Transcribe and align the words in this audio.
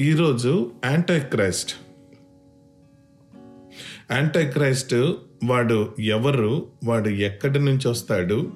ఈరోజు 0.00 0.72
anti 0.84 1.20
Christ 1.20 1.72
Christ 4.52 4.94
వాడు 5.44 5.94
ఎవరు? 5.98 6.66
వాడు 6.84 7.08
ఎక్కడి 7.08 7.58
నుంచి 7.58 7.88
వస్తాడు? 7.88 8.52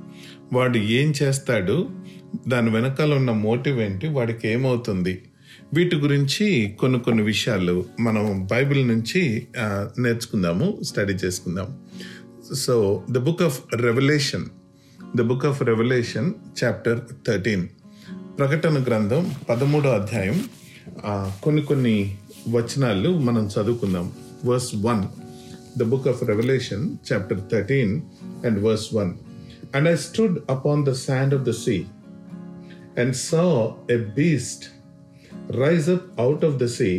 వాడు 0.53 0.79
ఏం 0.79 1.13
చేస్తాడు? 1.23 1.91
దాని 2.49 2.71
వెనకాల 2.71 3.15
ఉన్న 3.15 3.31
మోటివ్ 3.31 3.81
ఏంటి? 3.81 4.09
వాడికి 4.09 4.49
ఏమవుతుంది? 4.49 5.23
వీటి 5.75 5.97
గురించి 5.97 6.77
కొన్ని 6.81 7.01
కొన్ని 7.01 7.23
విషయాలు 7.23 7.85
మనం 8.01 8.49
బైబిల్ 8.51 8.89
నుంచి 8.89 9.47
నేర్చుకుందాము 9.99 10.79
స్టడీ 10.83 11.13
చేసుకుందాం. 11.13 11.79
So 12.55 13.05
the 13.11 13.19
book 13.19 13.43
of 13.43 13.61
Revelation 13.75 14.45
the 15.17 15.21
book 15.21 15.47
of 15.47 15.63
Revelation 15.63 16.33
chapter 16.65 17.01
thirteen. 17.29 17.69
ప్రకటన 18.39 18.83
గ్రంథం 18.83 19.35
పదమూడో 19.49 19.91
అధ్యాయం 19.91 20.45
కొన్ని 21.46 21.62
కొన్ని 21.72 21.98
వచనాలు 22.56 23.12
మనం 23.28 23.46
చదువుకుందాం 23.56 24.08
verse 24.50 24.72
one 24.88 25.04
the 25.80 25.90
book 25.94 26.08
of 26.14 26.24
Revelation 26.32 26.86
chapter 27.10 27.44
thirteen 27.54 27.94
and 28.48 28.60
verse 28.68 28.88
one 29.00 29.14
and 29.76 29.90
I 29.94 29.96
stood 30.08 30.38
upon 30.56 30.84
the 30.90 30.94
sand 31.06 31.36
of 31.40 31.46
the 31.52 31.54
sea 31.66 31.78
and 32.98 33.16
saw 33.16 33.50
a 33.90 33.98
beast 34.18 34.62
rise 35.62 35.88
up 35.88 36.06
out 36.20 36.44
of 36.44 36.58
the 36.58 36.68
sea, 36.68 36.96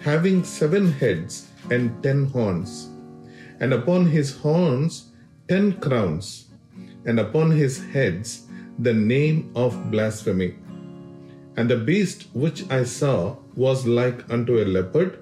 having 0.00 0.42
seven 0.42 0.90
heads 0.92 1.48
and 1.70 2.02
ten 2.02 2.24
horns, 2.26 2.70
and 3.60 3.72
upon 3.72 4.06
his 4.06 4.28
horns 4.36 4.94
ten 5.48 5.72
crowns, 5.74 6.26
and 7.06 7.20
upon 7.20 7.50
his 7.52 7.74
heads 7.94 8.28
the 8.78 8.94
name 8.94 9.38
of 9.54 9.90
blasphemy. 9.90 10.50
And 11.55 11.69
the 11.69 11.77
beast 11.77 12.27
which 12.33 12.69
I 12.71 12.83
saw 12.83 13.37
was 13.55 13.85
like 13.85 14.29
unto 14.31 14.59
a 14.59 14.65
leopard, 14.65 15.19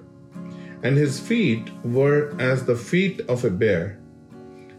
and 0.82 0.96
his 0.96 1.20
feet 1.20 1.70
were 1.84 2.34
as 2.40 2.64
the 2.64 2.76
feet 2.76 3.20
of 3.28 3.44
a 3.44 3.50
bear, 3.50 3.98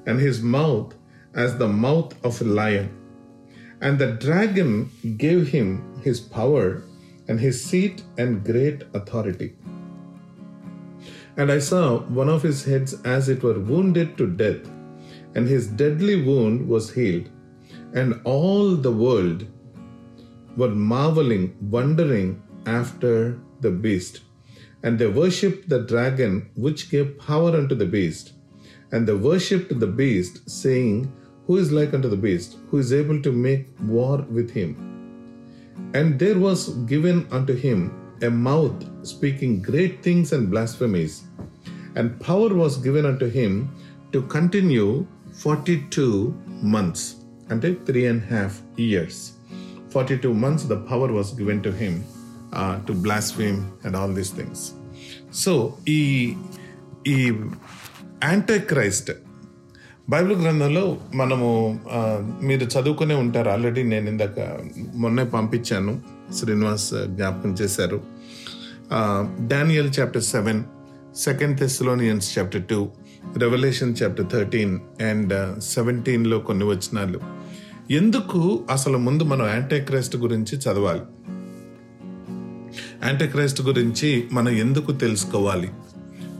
and 0.05 0.19
his 0.19 0.41
mouth 0.41 0.95
as 1.33 1.57
the 1.57 1.67
mouth 1.67 2.13
of 2.25 2.41
a 2.41 2.45
lion. 2.45 2.89
And 3.81 3.99
the 3.99 4.13
dragon 4.13 4.89
gave 5.17 5.47
him 5.49 6.01
his 6.01 6.19
power 6.19 6.83
and 7.27 7.39
his 7.39 7.63
seat 7.63 8.03
and 8.17 8.43
great 8.43 8.83
authority. 8.93 9.55
And 11.37 11.51
I 11.51 11.59
saw 11.59 11.99
one 11.99 12.29
of 12.29 12.43
his 12.43 12.63
heads 12.65 12.93
as 13.03 13.29
it 13.29 13.43
were 13.43 13.59
wounded 13.59 14.17
to 14.17 14.27
death, 14.27 14.67
and 15.35 15.47
his 15.47 15.67
deadly 15.67 16.21
wound 16.21 16.67
was 16.67 16.93
healed. 16.93 17.29
And 17.93 18.21
all 18.23 18.75
the 18.75 18.91
world 18.91 19.45
were 20.55 20.69
marveling, 20.69 21.55
wondering 21.69 22.41
after 22.65 23.39
the 23.61 23.71
beast. 23.71 24.21
And 24.83 24.99
they 24.99 25.07
worshipped 25.07 25.69
the 25.69 25.79
dragon 25.79 26.49
which 26.55 26.89
gave 26.89 27.17
power 27.17 27.55
unto 27.55 27.75
the 27.75 27.85
beast. 27.85 28.33
And 28.91 29.07
they 29.07 29.13
worshipped 29.13 29.79
the 29.79 29.87
beast, 29.87 30.49
saying, 30.49 31.11
Who 31.47 31.57
is 31.57 31.71
like 31.71 31.93
unto 31.93 32.09
the 32.09 32.17
beast, 32.17 32.57
who 32.69 32.77
is 32.77 32.93
able 32.93 33.21
to 33.21 33.31
make 33.31 33.67
war 33.81 34.17
with 34.29 34.51
him? 34.51 34.93
And 35.93 36.19
there 36.19 36.37
was 36.37 36.69
given 36.85 37.27
unto 37.31 37.55
him 37.55 38.03
a 38.21 38.29
mouth 38.29 38.83
speaking 39.05 39.61
great 39.61 40.01
things 40.01 40.31
and 40.31 40.49
blasphemies. 40.49 41.23
And 41.95 42.19
power 42.19 42.53
was 42.53 42.77
given 42.77 43.05
unto 43.05 43.29
him 43.29 43.75
to 44.11 44.21
continue 44.23 45.05
42 45.33 46.33
months, 46.61 47.17
until 47.49 47.75
three 47.85 48.05
and 48.05 48.21
a 48.23 48.25
half 48.25 48.61
years. 48.75 49.32
42 49.93 50.33
months, 50.43 50.63
the 50.73 50.79
power 50.91 51.09
was 51.19 51.29
given 51.39 51.61
to 51.61 51.71
him 51.81 51.93
uh, 52.53 52.75
to 52.87 52.93
blaspheme 53.05 53.59
and 53.85 53.95
all 53.95 54.11
these 54.19 54.33
things. 54.39 54.59
So 55.33 55.73
ఈ 55.87 55.99
ఈ 57.07 57.17
anti 58.23 58.59
Christ 58.59 59.11
Bible 60.09 60.37
గ్రంథంలో 60.41 60.97
మనము 61.15 61.49
మీరు 62.41 62.65
చదువుకునే 62.65 63.15
ఉంటారు. 63.15 63.49
Already 63.49 63.83
నేను 63.83 64.07
ఇందాక 64.09 64.39
మొన్నే 64.95 65.23
పంపించాను. 65.23 66.01
శ్రీనివాస్ 66.33 66.89
జ్ఞాపకం 67.05 67.53
చేశారు. 67.53 68.01
Daniel 69.47 69.91
chapter 69.99 70.23
seven 70.23 70.63
second 71.15 71.59
Thessalonians 71.59 72.27
chapter 72.37 72.63
two 72.63 72.79
Revelation 73.37 73.95
chapter 74.03 74.29
thirteen 74.31 74.79
and 75.01 75.61
సెవెంటీన్లో 75.63 76.39
కొన్ని 76.39 76.65
వచనాలు. 76.65 77.19
ఎందుకు 77.91 78.63
అసలు 78.69 78.97
ముందు 78.97 79.23
మనం 79.23 79.47
యాంటీ 79.47 79.79
క్రైస్ట్ 79.79 80.15
గురించి 80.15 80.57
చదవాలి? 80.57 81.01
యాంటీ 83.05 83.27
క్రైస్ట్ 83.27 83.61
గురించి 83.61 84.23
మనం 84.31 84.49
ఎందుకు 84.49 84.91
తెలుసుకోవాలి? 84.91 85.69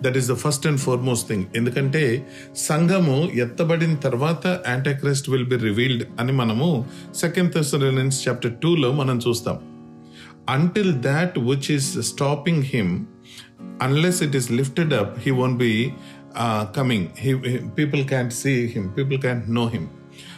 That 0.02 0.18
is 0.18 0.28
the 0.28 0.34
first 0.34 0.68
and 0.68 0.80
foremost 0.80 1.28
thing 1.28 1.46
ఎందుకంటే 1.56 2.28
సంఘము 2.58 3.30
ఎత్తబడిన 3.34 3.96
తర్వాత 3.96 4.62
anti 4.68 4.94
Christ 4.94 5.30
will 5.30 5.46
be 5.46 5.56
revealed 5.56 6.04
అని 6.20 6.32
మనము 6.32 6.86
సెకండ్ 7.16 7.54
థెసలోనియన్స్ 7.54 8.28
చాప్టర్ 8.28 8.54
టూలో 8.54 8.92
మనం 8.92 9.20
చూస్తాం. 9.30 9.60
Until 10.50 10.94
that 10.94 11.40
which 11.40 11.72
is 11.72 12.02
stopping 12.02 12.64
him 12.64 13.06
unless 13.82 14.24
it 14.24 14.36
is 14.36 14.52
lifted 14.52 14.94
up 14.94 15.20
he 15.20 15.32
won't 15.32 15.58
be 15.58 15.94
coming 16.42 17.08
he 17.18 17.34
people 17.58 18.08
can't 18.08 18.34
see 18.34 18.66
him 18.66 18.90
people 18.98 19.18
him. 19.18 19.54
Know 19.54 19.68
him 19.68 19.88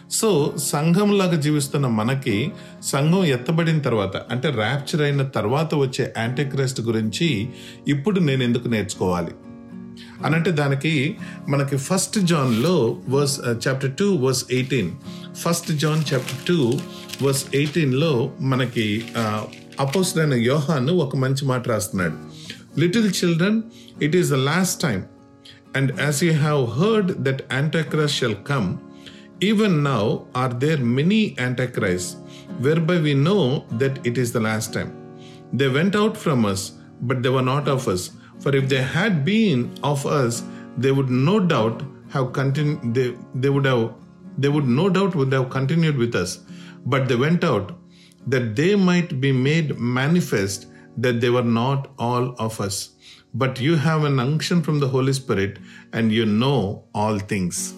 so 0.09 0.55
సంఘంలాగా 0.57 1.35
జీవిస్తున్న 1.35 1.88
మనకి 1.88 2.51
సంఘం 2.83 3.25
ఎత్తబడిన 3.25 3.79
తర్వాత 3.79 4.16
అంటే 4.31 4.49
ర్యాప్చర్ 4.49 5.01
అయిన 5.01 5.23
తర్వాత 5.23 5.75
వచ్చే 5.75 6.13
యాంటీక్రైస్ట్ 6.17 6.81
గురించి 6.81 7.49
ఇప్పుడు 7.88 8.19
నేను 8.19 8.43
ఎందుకు 8.43 8.67
నేర్చుకోవాలి? 8.67 9.31
అనంటే 10.25 10.51
దానికి 10.51 11.17
మనకి 11.49 11.77
first 11.77 12.19
జాన్లో 12.19 12.99
verse 13.09 13.39
chapter 13.67 13.91
two 13.91 14.16
verse 14.16 14.45
eighteen 14.51 14.91
first 15.35 15.71
John 15.71 16.03
chapter 16.13 16.47
two 16.47 16.79
verse 17.23 17.45
ఎయిటీన్లో 17.55 18.31
మనకి 18.41 19.03
uh, 19.16 19.41
అపోస్టైన 19.79 20.33
యోహాను 20.33 20.93
ఒక 20.93 21.16
మంచి 21.16 21.45
మాట 21.45 21.67
రాస్తున్నాడు. 21.67 22.16
Little 22.79 23.13
children 23.13 23.63
it 24.01 24.16
is 24.16 24.29
the 24.29 24.33
last 24.33 24.81
time 24.81 25.03
and 25.75 26.01
as 26.01 26.23
you 26.23 26.31
have 26.31 26.66
heard 26.66 27.23
that 27.23 27.53
antichrist 27.53 28.17
shall 28.19 28.35
come 28.35 28.77
even 29.41 29.84
now 29.84 30.25
are 30.34 30.50
there 30.50 30.78
many 30.78 31.38
antichrists 31.38 32.16
whereby 32.59 33.00
we 33.00 33.13
know 33.13 33.66
that 33.72 34.06
it 34.06 34.18
is 34.18 34.31
the 34.31 34.40
last 34.40 34.73
time? 34.73 34.96
They 35.51 35.68
went 35.68 35.96
out 35.96 36.16
from 36.16 36.46
us 36.46 36.72
but 37.01 37.22
they 37.22 37.29
were 37.29 37.41
not 37.41 37.68
of 37.68 37.88
us. 37.88 38.12
For 38.40 38.56
if 38.56 38.69
they 38.69 38.81
had 38.81 39.25
been 39.25 39.78
of 39.84 40.06
us 40.06 40.44
they 40.78 40.91
would 40.91 41.09
no 41.09 41.40
doubt 41.40 41.84
have 42.09 42.31
continued 42.31 42.94
they, 42.94 43.18
they 43.34 43.50
would 43.50 43.66
have 43.66 43.94
they 44.38 44.47
would 44.47 44.68
no 44.68 44.90
doubt 44.90 45.16
would 45.16 45.34
have 45.34 45.50
continued 45.50 45.97
with 45.97 46.16
us. 46.16 46.40
But 46.85 47.09
they 47.09 47.16
went 47.16 47.44
out 47.44 47.78
that 48.28 48.56
they 48.56 48.75
might 48.75 49.19
be 49.19 49.31
made 49.31 49.78
manifest 49.78 50.67
that 50.97 51.19
they 51.19 51.29
were 51.29 51.44
not 51.44 51.91
all 52.00 52.35
of 52.40 52.62
us. 52.62 52.91
But 53.34 53.59
you 53.59 53.75
have 53.75 54.06
an 54.06 54.19
unction 54.19 54.62
from 54.62 54.79
the 54.79 54.88
holy 54.88 55.12
spirit 55.12 55.59
and 55.91 56.09
you 56.12 56.25
know 56.25 56.85
all 56.94 57.19
things 57.19 57.75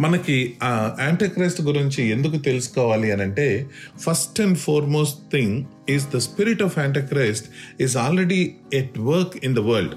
మనకి 0.00 0.54
ఆ 0.62 0.96
antichrist 1.00 1.62
గురించి 1.62 2.08
ఎందుకు 2.10 2.36
తెలుసుకోవాలి 2.36 3.12
అని 3.12 3.22
అంటే 3.22 3.70
first 3.98 4.40
and 4.40 4.58
foremost 4.58 5.18
thing 5.32 5.64
is 5.88 6.06
the 6.14 6.16
spirit 6.18 6.62
of 6.62 6.78
antichrist 6.78 7.46
is 7.82 7.96
already 7.96 8.54
at 8.74 8.98
work 8.98 9.44
in 9.44 9.56
the 9.56 9.58
world 9.58 9.94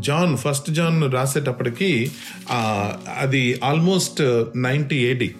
John 0.00 0.36
first 0.36 0.70
John 0.70 1.12
రాసేటప్పటికి 1.12 2.10
అది 3.18 3.60
almost 3.64 4.22
ninety 4.56 4.96
AD 4.96 5.34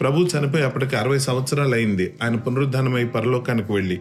ప్రభు 0.00 0.22
చనిపోయి 0.22 0.64
అప్పటికి 0.64 0.96
అరవై 0.96 1.18
సంవత్సరాలు 1.18 1.74
అయింది 1.74 2.14
ఆయన 2.22 2.36
పునరుద్ధానమై 2.36 3.04
పరలోకానికి 3.04 3.72
వెళ్ళి. 3.72 4.00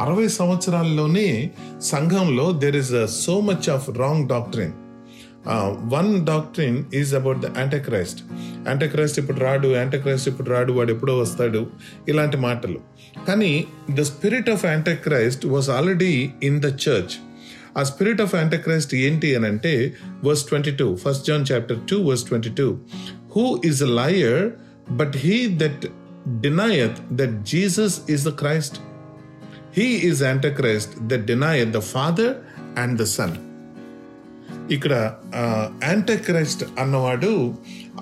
అరవై 0.00 0.28
సంవత్సరాల్లోనే 0.28 1.50
సంఘంలో 1.82 2.52
there 2.52 2.76
is 2.76 3.06
so 3.10 3.40
much 3.40 3.70
of 3.70 3.90
wrong 3.90 4.28
doctrine 4.28 4.72
one 5.92 6.26
doctrine 6.26 6.84
is 6.94 7.14
about 7.14 7.38
the 7.38 7.44
antichrist 7.58 8.20
antichrist 8.68 9.18
ఇప్పుడు 9.18 9.38
రాడు 9.40 9.68
యాంటక్రైస్ట్ 9.68 10.28
ఇప్పుడు 10.28 10.50
రాడు 10.50 10.72
వాడు 10.72 10.92
ఎప్పుడో 10.92 11.18
వస్తాడు 11.18 11.66
ఇలాంటి 12.08 12.36
మాటలు. 12.36 12.80
కానీ 13.28 13.66
the 13.90 14.02
spirit 14.02 14.50
of 14.50 14.64
antichrist 14.64 15.46
was 15.46 15.70
already 15.70 16.30
in 16.42 16.60
the 16.60 16.64
church 16.64 17.14
ఆ 17.76 17.82
స్పిరిట్ 17.82 18.20
ఆఫ్ 18.20 18.34
యాంటక్రైస్ట్ 18.34 18.94
ఏంటి 18.94 19.36
అని 19.36 19.46
అంటే 19.46 19.94
verse 20.24 20.44
twenty 20.44 20.70
two 20.70 20.96
first 20.96 21.26
John 21.26 21.44
chapter 21.52 21.78
two 21.90 22.02
verse 22.02 22.24
twenty 22.24 22.50
two 22.50 22.78
who 23.36 23.62
is 23.64 23.82
a 23.82 23.86
liar 23.86 24.50
but 24.90 25.16
he 25.16 25.48
that 25.56 25.86
denieth 26.40 26.96
that 27.12 27.44
Jesus 27.44 28.00
is 28.10 28.24
the 28.24 28.28
Christ 28.28 28.78
he 29.78 29.82
is 29.84 30.22
antichrist 30.22 31.08
that 31.08 31.24
denieth 31.24 31.70
the 31.70 31.78
father 31.78 32.34
and 32.78 32.98
the 32.98 33.02
son 33.04 33.51
ఇక్కడ 34.70 35.14
Antichrist 35.84 36.64
అన్నవాడు 36.78 37.54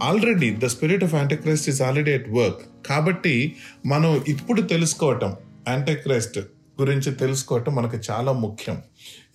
already 0.03 0.51
the 0.51 0.67
spirit 0.67 1.05
of 1.05 1.15
antichrist 1.15 1.69
is 1.69 1.83
already 1.83 2.11
at 2.11 2.31
work 2.31 2.89
కాబట్టి 2.89 3.57
మనం 3.87 4.25
ఇప్పుడు 4.29 4.61
తెలుసుకోవటం 4.61 5.37
Antichrist 5.69 6.39
గురించి 6.81 7.15
తెలుసుకోవటం 7.15 7.75
మనకు 7.75 7.99
చాలా 8.11 8.33
ముఖ్యం. 8.33 8.83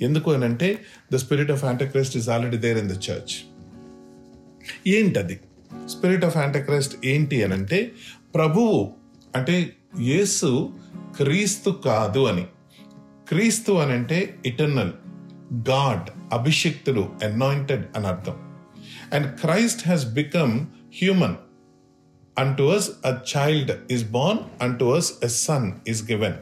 ఎందుకు 0.02 0.32
అని 0.32 0.46
అంటే 0.46 0.80
the 1.14 1.16
spirit 1.16 1.52
of 1.52 1.64
antichrist 1.64 2.18
is 2.18 2.30
already 2.30 2.58
there 2.58 2.78
in 2.78 2.90
the 2.90 2.92
church 2.92 3.36
ఏంటది? 4.88 5.40
స్పిరిట్ 5.90 6.26
ఆఫ్ 6.26 6.38
యాంటక్రైస్ట్ 6.38 7.06
ఏంటి 7.06 7.44
అని 7.44 7.54
అంటే 7.54 7.92
ప్రభువు 8.36 8.94
అంటే 9.36 9.74
యేసు 10.00 10.74
క్రీస్తు 11.18 11.70
కాదు 11.70 12.20
అని. 12.20 12.46
క్రీస్తు 13.28 13.72
అని 13.72 13.92
అంటే 13.92 14.36
ఇటర్నల్ 14.46 14.92
గాడ్ 15.70 16.10
అభిషక్తులు 16.34 17.10
అనాయింటెడ్ 17.24 17.86
అని 17.98 18.08
అర్థం. 18.08 18.36
And 19.14 19.40
Christ 19.40 19.88
has 19.88 20.14
become 20.14 20.60
human 21.02 21.36
and 22.40 22.62
as 22.62 22.90
a 23.06 23.18
child 23.38 23.72
is 23.92 24.12
born 24.12 24.64
and 24.64 24.84
as 24.84 25.14
a 25.24 25.28
son 25.28 25.72
is 25.88 26.12
given 26.12 26.34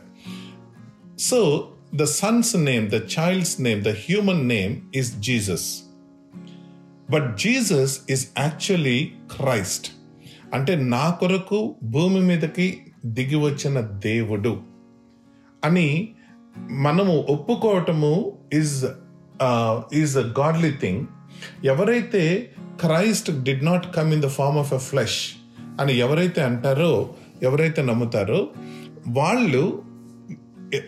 so 1.19 1.69
the 1.95 2.03
son's 2.03 2.57
name 2.57 2.89
the 2.89 2.93
child's 2.93 3.61
name 3.61 3.83
the 3.83 3.87
human 3.87 4.47
name 4.47 4.81
is 4.95 5.19
Jesus 5.19 5.83
but 7.09 7.37
Jesus 7.37 7.99
is 8.09 8.27
actually 8.39 9.11
Christ 9.35 9.87
అంటే 10.53 10.75
నా 10.75 11.09
కొరకు 11.09 11.75
భూమి 11.83 12.19
మీదకి 12.19 12.81
దిగి 13.05 13.35
వచ్చిన 13.35 13.81
దేవుడు 13.81 14.61
అని 15.63 16.15
మనము 16.57 17.25
ఒప్పుకోవటము 17.29 18.37
is 18.53 18.85
is 19.93 20.17
a 20.17 20.33
godly 20.39 20.71
thing 20.71 21.05
ఎవరైతే 21.65 22.51
Christ 22.59 23.43
did 23.43 23.65
not 23.65 23.95
come 23.95 24.13
in 24.13 24.21
the 24.21 24.27
form 24.27 24.57
of 24.57 24.73
a 24.73 24.77
flesh 24.77 25.31
అని 25.81 25.97
ఎవరైతే 25.97 26.43
అంటారో 26.43 27.09
ఎవరైతే 27.43 27.81
నమ్ముతారో 27.81 28.47
వాళ్ళు 29.07 29.83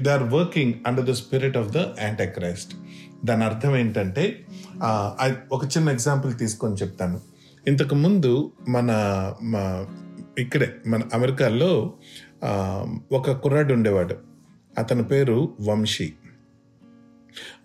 they 0.01 0.09
are 0.09 0.23
working 0.23 0.73
under 0.87 1.05
the 1.05 1.11
spirit 1.11 1.57
of 1.57 1.67
the 1.67 1.77
anti 1.77 2.25
Christ 2.25 2.75
దాని 3.25 3.43
అర్థం 3.43 3.77
ఏంటంటే 3.77 4.45
ఒక 5.51 5.63
చిన్న 5.65 5.89
ఎగ్జాంపుల్ 5.89 6.37
తీసుకొని 6.37 6.73
చెప్తాను. 6.75 7.21
ఇంతకు 7.67 7.95
ముందు 7.95 8.51
మన 8.69 8.85
మా- 9.43 9.85
ఇక్కడే 10.39 10.75
మన 10.87 11.01
అమెరికాలో 11.13 11.93
ఒక 13.11 13.31
కుర్రాడు 13.31 13.73
ఉండేవాడు. 13.73 14.15
అతని 14.77 15.03
పేరు 15.03 15.53
వంశీ. 15.61 16.13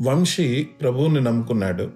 వంశీ 0.03 0.69
ప్రభువుని 0.81 1.21
నమ్ముకున్నాడు. 1.21 1.91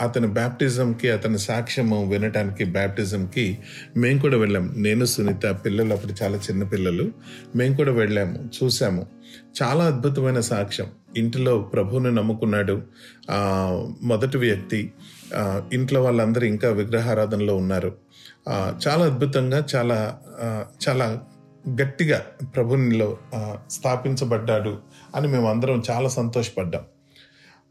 అతని 0.00 0.26
బ్యాప్టిజంకి 0.26 1.10
అతని 1.10 1.38
సాక్ష్యము 1.38 2.08
వినటానికి 2.10 2.64
బ్యాప్టిజంకి 2.64 3.58
మేము 3.96 4.20
కూడా 4.20 4.36
వెళ్ళాం. 4.36 4.74
నేను 4.76 5.04
సునీత 5.04 5.46
పిల్లలు 5.64 5.92
అప్పుడు 5.94 6.14
చాలా 6.22 6.36
చిన్న 6.36 6.62
పిల్లలు. 6.62 7.10
మేము 7.56 7.76
కూడా 7.76 7.92
వెళ్ళాము 7.92 8.48
చూసాము. 8.58 9.06
చాలా 9.62 9.84
అద్భుతమైన 9.84 10.40
సాక్ష్యం. 10.40 10.86
ఇంటిలో 11.16 11.58
ప్రభువుని 11.58 12.14
నమ్ముకున్నాడు 12.14 12.82
మొదటి 14.02 14.38
వ్యక్తి. 14.38 14.92
ఇంట్లో 15.72 16.02
వాళ్ళందరూ 16.02 16.46
ఇంకా 16.46 16.68
విగ్రహారాధనలో 16.70 17.56
ఉన్నారు. 17.56 17.96
చాలా 18.86 19.04
అద్భుతంగా 19.04 19.64
చాలా 19.74 20.18
చాలా 20.88 21.20
గట్టిగా 21.82 22.18
ప్రభునిలో 22.56 23.16
స్థాపించబడ్డాడు 23.70 24.78
అని 25.16 25.28
మేము 25.28 25.50
అందరం 25.50 25.82
చాలా 25.90 26.08
సంతోషపడ్డాం. 26.08 26.82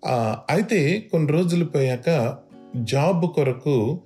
అయితే 0.05 1.07
కొన్ని 1.11 1.31
రోజులు 1.31 1.65
పోయాక 1.65 2.38
జాబ్ 2.75 3.25
కొరకు 3.35 4.01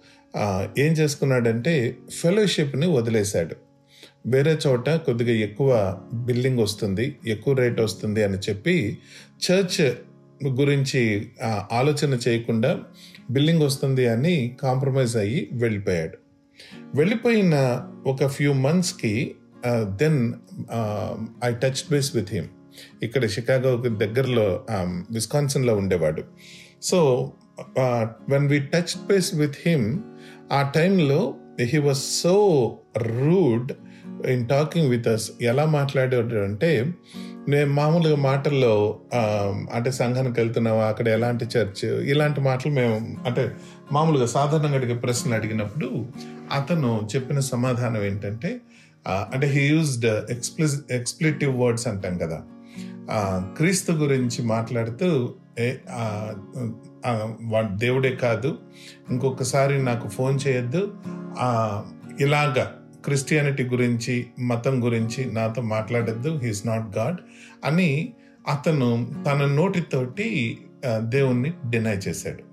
ఏం 0.77 0.91
చేసుకున్నాడంటే 0.91 1.97
ఫెలోషిప్ని 2.21 2.87
వదిలేశాడు. 2.87 3.55
వేరే 4.25 4.57
చోట 4.67 4.89
కొద్దిగా 4.89 5.31
ఎక్కువ 5.31 5.99
బిల్లింగ్ 6.13 6.59
వస్తుంది 6.59 7.17
ఎక్కువ 7.27 7.53
రేట్ 7.53 7.79
వస్తుంది 7.81 8.23
అని 8.23 8.37
చెప్పి 8.37 8.97
చర్చ్ 9.45 9.81
గురించి 10.47 11.31
ఆలోచన 11.71 12.19
చేయకుండా 12.27 12.83
బిల్లింగ్ 13.31 13.61
వస్తుంది 13.61 14.07
అని 14.07 14.57
కాంప్రమైజ్ 14.61 15.17
అయ్యి 15.17 15.49
వెళ్ళిపోయాడు. 15.53 16.17
వెళ్ళిపోయిన 16.95 17.55
ఒక 18.05 18.25
ఫ్యూ 18.25 18.53
మంత్స్కి 18.53 19.35
then 19.83 20.33
I 21.43 21.53
touch 21.53 21.81
base 21.91 22.15
with 22.15 22.33
him. 22.33 22.47
ఇక్కడ 23.03 23.25
షికాగోకి 23.25 23.89
దగ్గరలో 24.03 24.47
విస్కాన్సన్లో 25.11 25.75
ఉండేవాడు. 25.75 26.23
So 26.81 26.99
when 28.29 28.47
we 28.47 28.59
touch 28.59 28.93
base 29.07 29.35
with 29.35 29.57
him 29.65 29.87
ఆ 30.51 30.61
టైంలో 30.75 31.21
he 31.61 31.77
was 31.77 32.03
so 32.23 32.35
rude 32.97 33.71
in 34.27 34.47
talking 34.47 34.89
with 34.89 35.07
us 35.07 35.31
ఎలా 35.41 35.65
మాట్లాడాడు 35.65 36.35
అంటే 36.35 36.71
నేను 37.49 37.69
మామూలుగా 37.73 38.15
మాటల్లో 38.15 38.99
అంటే 39.73 39.91
సంఘానికి 39.91 40.39
వెళ్తున్నావా? 40.39 40.83
అక్కడ 40.87 41.07
ఎలాంటి 41.07 41.45
చర్చ్? 41.45 41.85
ఇలాంటి 41.85 42.41
మాటలు 42.41 42.71
మేము 42.71 42.95
అంటే 43.25 43.43
మామూలుగా 43.91 44.25
సాధారణంగా 44.25 44.75
అడిగే 44.75 44.93
ప్రశ్నలు 44.93 45.35
అడిగినప్పుడు 45.35 45.89
అతను 46.55 46.91
చెప్పిన 47.15 47.39
సమాధానం 47.39 48.03
ఏంటంటే 48.03 48.51
అంటే 49.07 49.47
he 49.47 49.63
used 49.67 50.05
expli 50.05 50.67
expletive 50.91 51.53
words 51.61 51.87
అంటాం 51.87 52.17
కదా. 52.17 52.39
క్రీస్తు 53.57 53.91
గురించి 53.91 54.45
మాట్లాడుతూ 54.45 55.33
దేవుడే 57.75 58.15
కాదు 58.15 58.59
ఇంకొకసారి 59.09 59.83
నాకు 59.83 60.07
ఫోన్ 60.07 60.39
చేయొద్దు. 60.47 60.93
ఇలాగ 62.21 62.21
ఇలాగా 62.21 62.65
క్రిస్టియానిటీ 63.05 63.63
గురించి 63.63 64.25
మతం 64.39 64.83
గురించి 64.83 65.33
నాతో 65.33 65.61
మాట్లాడద్దు. 65.61 66.39
హీస్ 66.43 66.67
నాట్ 66.67 66.97
గాడ్ 66.97 67.17
అని 67.65 68.13
అతను 68.47 69.13
తన 69.27 69.45
నోటితోటి 69.45 70.57
దేవుణ్ణి 70.97 71.53
డినై 71.69 71.95
చేశాడు. 71.95 72.43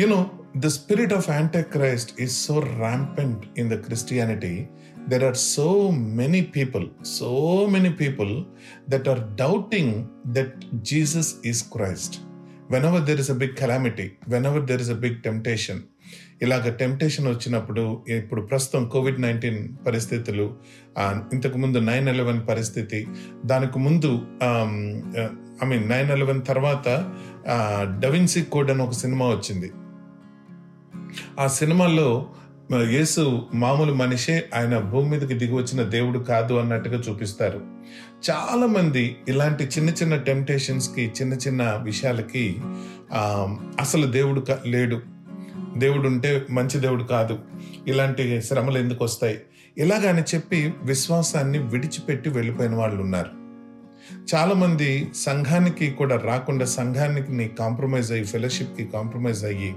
You know 0.00 0.30
the 0.56 0.66
spirit 0.66 1.12
of 1.12 1.30
anti 1.30 1.62
Christ 1.62 2.20
is 2.20 2.46
so 2.46 2.60
rampant 2.60 3.44
in 3.58 3.70
the 3.70 3.74
Christianity 3.74 4.66
there 5.08 5.24
are 5.24 5.36
so 5.36 5.90
many 5.90 6.40
people 6.42 6.86
so 7.06 7.30
many 7.70 7.92
people 7.92 8.44
that 8.88 9.08
are 9.08 9.20
doubting 9.34 10.06
that 10.26 10.54
Jesus 10.74 11.34
is 11.46 11.64
Christ 11.72 12.16
whenever 12.84 13.02
there 13.02 13.20
is 13.20 13.30
a 13.30 13.34
big 13.34 13.54
calamity 13.54 14.10
whenever 14.46 14.64
there 14.64 14.82
is 14.82 14.90
a 14.90 14.94
big 14.94 15.22
temptation 15.22 15.80
ఇలాగ 16.42 16.70
temptation 16.70 17.28
వచ్చినప్పుడు 17.28 18.04
ఇప్పుడు 18.08 18.40
ప్రస్తుతం 18.40 18.88
Covid 18.88 19.20
nineteen 19.20 19.68
పరిస్థితులు 19.86 20.54
ఇంతకు 21.32 21.58
ముందు 21.58 21.78
nine 21.78 22.08
eleven 22.08 22.48
పరిస్థితి 22.48 23.06
దానికి 23.44 23.78
ముందు 23.78 24.20
ఐ 25.64 25.66
మీన్ 25.66 25.88
నైన్ 25.88 26.10
ఎలెవెన్ 26.10 26.42
తర్వాత 26.48 26.88
డవిన్సీ 28.02 28.42
కోడ్ 28.42 28.70
అని 28.70 28.82
ఒక 28.82 28.92
సినిమా 28.92 29.26
వచ్చింది. 29.26 29.70
ఆ 31.40 31.46
సినిమాలో 31.46 32.26
యేసు 32.72 33.46
మామూలు 33.54 33.94
మనిషే 33.94 34.48
ఆయన 34.54 34.78
భూమి 34.78 35.10
మీదకి 35.10 35.34
దిగి 35.34 35.52
వచ్చిన 35.54 35.82
దేవుడు 35.82 36.18
కాదు 36.18 36.54
అన్నట్టుగా 36.54 36.98
చూపిస్తారు. 36.98 37.60
చాలా 38.30 38.66
మంది 38.66 39.16
ఇలాంటి 39.28 39.64
చిన్న 39.64 39.90
చిన్న 39.90 40.16
టెంప్టేషన్స్కి 40.16 41.12
చిన్న 41.22 41.34
చిన్న 41.34 41.80
విషయాలకి 41.82 42.56
అసలు 43.80 44.06
దేవుడు 44.06 44.46
లేడు. 44.66 45.00
దేవుడు 45.76 46.08
ఉంటే 46.08 46.46
మంచి 46.50 46.80
దేవుడు 46.80 47.04
కాదు. 47.04 47.38
ఇలాంటి 47.86 48.42
శ్రమలు 48.42 48.78
ఎందుకు 48.78 49.04
వస్తాయి 49.04 49.38
ఇలాగని 49.78 50.22
చెప్పి 50.22 50.72
విశ్వాసాన్ని 50.82 51.58
విడిచిపెట్టి 51.58 52.30
వెళ్ళిపోయిన 52.30 52.74
వాళ్ళు 52.74 53.02
ఉన్నారు 53.02 53.45
చాలామంది 54.34 55.08
సంఘానికి 55.16 55.90
కూడా 55.90 56.16
రాకుండా 56.16 56.64
సంఘానికి 56.64 57.48
కాంప్రమైజ్ 57.58 58.12
అయ్యి 58.12 58.26
ఫెలోషిప్కి 58.26 58.84
కాంప్రమైజ్ 58.84 59.44
అయ్యి 59.44 59.74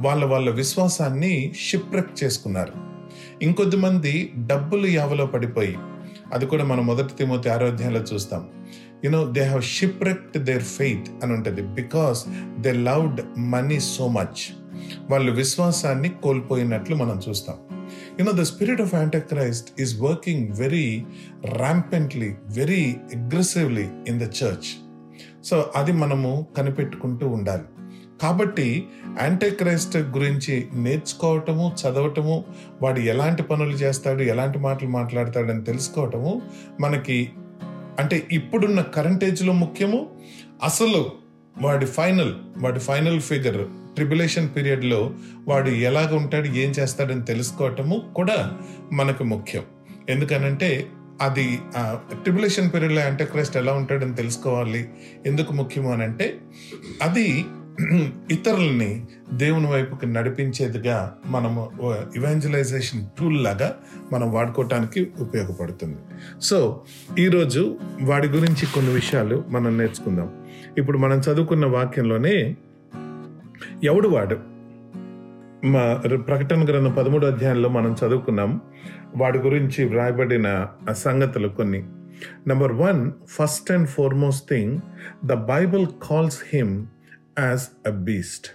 వాళ్ళ 0.00 0.24
వాళ్ళ 0.24 0.50
విశ్వాసాన్ని 0.50 1.52
షిప్రెక్ 1.60 2.24
చేసుకున్నారు. 2.24 2.72
ఇంకొద్ది 3.42 3.76
మంది 3.76 4.32
డబ్బులు 4.36 4.86
యావలో 4.86 5.26
పడిపోయి 5.26 5.76
అది 6.32 6.46
కూడా 6.46 6.64
మనం 6.64 6.86
మొదటి 6.86 7.14
తిమోతి 7.14 7.48
ఆరోధ్యంలో 7.48 8.00
చూస్తాం. 8.00 8.48
You know 9.04 9.24
they 9.24 9.42
have 9.42 9.62
shipwrecked 9.62 10.38
their 10.38 10.62
faith 10.62 11.06
అని 11.22 11.32
ఉంటుంది. 11.32 11.62
Because 11.62 12.24
they 12.60 12.72
loved 12.72 13.20
money 13.38 13.80
so 13.80 14.08
much 14.08 14.42
వాళ్ళు 15.10 15.32
విశ్వాసాన్ని 15.32 16.08
కోల్పోయినట్లు 16.08 16.96
మనం 16.96 17.20
చూస్తాం. 17.28 17.56
You know 18.20 18.32
the 18.32 18.42
spirit 18.42 18.80
of 18.80 18.94
antichrist 18.94 19.80
is 19.80 20.00
working 20.00 20.52
very 20.52 21.04
rampantly 21.44 22.34
very 22.44 22.96
aggressively 23.14 23.88
in 24.08 24.20
the 24.20 24.22
church 24.22 24.70
so 25.44 25.72
అది 25.76 25.92
మనము 25.92 26.46
కనిపెట్టుకుంటూ 26.56 27.28
ఉండాలి. 27.28 27.62
కాబట్టి 28.22 28.86
యాంటీక్రైస్ట్ 29.22 29.96
గురించి 29.96 30.68
నేర్చుకోవటము 30.74 31.72
చదవటము 31.82 32.44
వాడు 32.82 33.00
ఎలాంటి 33.00 33.42
పనులు 33.42 33.70
చేస్తాడు 33.70 34.22
ఎలాంటి 34.22 34.58
మాటలు 34.58 34.88
మాట్లాడతాడని 34.88 35.64
తెలుసుకోవటము 35.64 36.42
మనకి 36.80 37.30
అంటే 37.98 38.28
ఇప్పుడున్న 38.32 38.80
కరెంట్ 38.80 39.24
ఏజ్లో 39.24 39.52
ముఖ్యము. 39.52 40.10
అసలు 40.62 41.10
వాడి 41.62 41.86
ఫైనల్ 41.86 42.34
వాడి 42.56 42.80
ఫైనల్ 42.80 43.20
ఫిగర్ 43.20 43.68
ట్రిబులేషన్ 43.94 44.48
పీరియడ్లో 44.56 45.14
వాడు 45.48 45.68
ఎలాగ 45.68 46.14
ఉంటాడు 46.16 46.46
ఏం 46.46 46.70
చేస్తాడని 46.70 47.22
తెలుసుకోవటము 47.22 48.12
కూడా 48.16 48.52
మనకు 48.92 49.24
ముఖ్యం. 49.24 49.62
ఎందుకనంటే 50.08 50.86
అది 51.20 51.58
ట్రిబులేషన్ 52.12 52.70
పీరియడ్లో 52.74 53.02
అంటే 53.02 53.24
క్రైస్ట్ 53.24 53.56
ఎలా 53.56 53.72
ఉంటాడని 53.72 54.14
తెలుసుకోవాలి. 54.14 54.88
ఎందుకు 55.26 55.52
ముఖ్యము 55.52 55.92
అని 55.92 56.02
అంటే 56.02 56.34
అది 57.02 57.44
ఇతరులని 58.30 59.04
దేవుని 59.32 59.66
వైపుకి 59.66 60.06
నడిపించేదిగా 60.06 60.96
మనము 61.26 61.70
ఇవాంజలైజేషన్ 62.16 63.06
టూల్ 63.18 63.44
లాగా 63.44 63.76
మనం 64.12 64.32
వాడుకోవటానికి 64.32 65.12
ఉపయోగపడుతుంది. 65.20 65.96
సో 66.42 66.80
ఈరోజు 67.18 67.78
వాడి 68.02 68.28
గురించి 68.28 68.66
కొన్ని 68.74 68.92
విషయాలు 68.94 69.44
మనం 69.48 69.78
నేర్చుకుందాం. 69.78 70.28
ఇప్పుడు 70.78 70.98
మనం 70.98 71.18
చదువుకున్న 71.18 71.66
వాక్యంలోనే 71.66 72.56
ఎవడు 73.84 74.08
వాడు 74.08 74.36
మా 75.66 75.94
ప్రకటన 76.16 76.64
గ్రంథం 76.64 76.92
పదమూడు 76.92 77.26
అధ్యాయంలో 77.26 77.68
మనం 77.68 77.96
చదువుకున్నాం. 78.06 78.60
వాడి 79.16 79.38
గురించి 79.38 79.84
వ్రాయబడిన 79.84 80.68
సంగతులు 80.92 81.48
కొన్ని. 81.48 81.86
Number 82.46 82.72
one 82.72 83.12
first 83.28 83.72
and 83.72 83.88
foremost 83.88 84.48
thing 84.48 84.78
the 85.24 85.32
Bible 85.32 85.86
calls 85.86 86.38
him 86.54 86.86
as 87.38 87.88
a 87.88 87.90
beast 87.90 88.46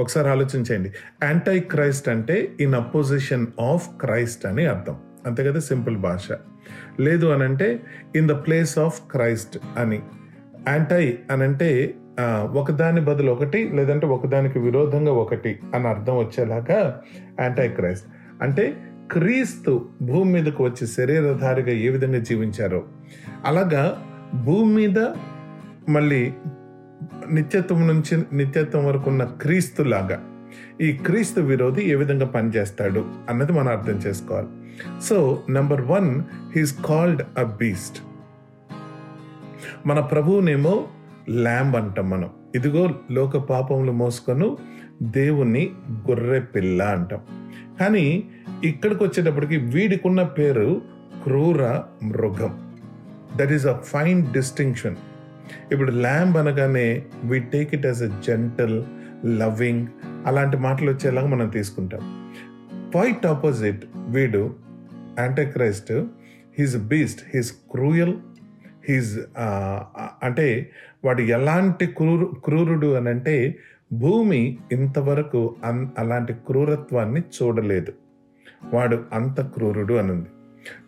ఒకసారి 0.00 0.28
ఆలోచించండి 0.28 0.92
యాంటై 1.24 1.60
క్రైస్ట్ 1.60 2.08
అంటే 2.08 2.52
ఇన్ 2.60 2.74
అపోజిషన్ 2.74 3.46
ఆఫ్ 3.60 3.88
క్రైస్ట్ 4.00 4.46
అని 4.46 4.66
అర్థం. 4.66 4.96
అంతే 5.26 5.44
కదా? 5.44 5.60
సింపుల్ 5.60 5.96
భాష. 5.96 6.32
లేదు 7.00 7.26
అని 7.26 7.44
అంటే 7.44 7.82
in 8.16 8.28
the 8.28 8.32
place 8.32 8.78
of 8.78 9.00
Christ 9.10 9.58
అని. 9.76 10.02
యాంటై 10.68 11.18
అని 11.30 11.42
అంటే 11.42 11.94
ఒకదాని 12.52 13.00
బదులు 13.00 13.30
ఒకటి 13.32 13.70
లేదంటే 13.74 14.06
ఒకదానికి 14.06 14.58
విరోధంగా 14.58 15.12
ఒకటి 15.12 15.58
అని 15.74 15.88
అర్థం 15.88 16.16
వచ్చేలాగా 16.18 17.02
యాంటై 17.40 17.68
క్రైస్ట్ 17.68 18.06
అంటే 18.42 18.76
క్రీస్తు 19.12 19.86
భూమి 20.02 20.32
మీదకు 20.32 20.64
వచ్చి 20.64 20.86
శరీరధారిగా 20.86 21.68
ఏ 21.68 21.88
విధంగా 21.88 22.18
జీవించారో. 22.18 22.82
అలాగా 23.44 24.02
భూమి 24.44 24.74
మీద 24.74 24.98
మళ్ళీ 25.88 26.34
నిత్యత్వం 27.30 27.86
నుంచి 27.86 28.22
నిత్యత్వం 28.32 28.86
వరకు 28.86 29.10
ఉన్న 29.10 29.24
క్రీస్తు 29.24 29.82
లాగా 29.82 30.20
ఈ 30.80 30.92
క్రీస్తు 30.92 31.40
విరోధి 31.40 31.90
ఏ 31.90 31.94
విధంగా 31.94 32.26
పనిచేస్తాడు 32.26 33.04
అన్నది 33.28 33.52
మనం 33.52 33.68
అర్థం 33.68 33.94
చేసుకోవాలి. 33.94 34.48
So 35.02 35.42
number 35.48 35.80
one 35.80 36.22
he's 36.56 36.74
called 36.84 37.22
a 37.38 37.42
beast 37.42 37.98
మన 39.86 40.00
ప్రభువునేమో 40.00 40.88
ల్యాంబ్ 41.30 41.76
అంటాం 41.76 42.10
మనం. 42.10 42.30
ఇదిగో 42.54 42.94
లోక 43.10 43.36
పాపములు 43.36 43.92
మోసుకొను 43.92 44.56
దేవుణ్ణి 45.02 45.70
గొర్రె 45.92 46.40
పిల్ల 46.40 46.82
అంటాం. 46.82 47.20
కానీ 47.80 48.24
ఇక్కడికి 48.64 49.04
వచ్చేటప్పటికి 49.04 49.56
వీడికున్న 49.56 50.22
పేరు 50.22 50.82
క్రూర 51.24 51.82
మృగం. 52.02 52.74
That 53.36 53.52
is 53.52 53.66
a 53.66 53.72
fine 53.72 54.32
distinction 54.32 54.96
ఇప్పుడు 55.72 55.92
ల్యాంబ్ 55.92 56.36
అనగానే 56.36 57.06
we 57.24 57.40
take 57.40 57.74
it 57.74 57.86
as 57.86 58.02
a 58.02 58.06
gentle 58.06 58.84
loving 59.24 59.86
అలాంటి 60.26 60.56
మాటలు 60.56 60.90
వచ్చేలాగా 60.90 61.26
మనం 61.26 61.48
తీసుకుంటాం. 61.48 62.00
క్వైట్ 62.90 63.26
ఆపోజిట్ 63.26 63.84
వీడు 63.96 64.54
antichrist 65.18 65.92
he's 66.58 66.76
beast 66.76 67.20
he's 67.34 67.52
cruel 67.52 68.14
he's 68.88 69.18
అంటే 70.22 70.70
వాడు 71.04 71.22
ఎలాంటి 71.22 71.86
క్రూరు 71.86 72.26
క్రూరుడు 72.44 72.94
అని 72.94 73.08
అంటే 73.08 73.58
భూమి 73.92 74.58
ఇంతవరకు 74.72 75.56
అన్ 75.64 75.86
అలాంటి 75.98 76.32
క్రూరత్వాన్ని 76.32 77.22
చూడలేదు. 77.36 77.92
వాడు 78.74 79.04
అంత 79.12 79.40
క్రూరుడు 79.40 79.94
అనుంది. 79.94 80.30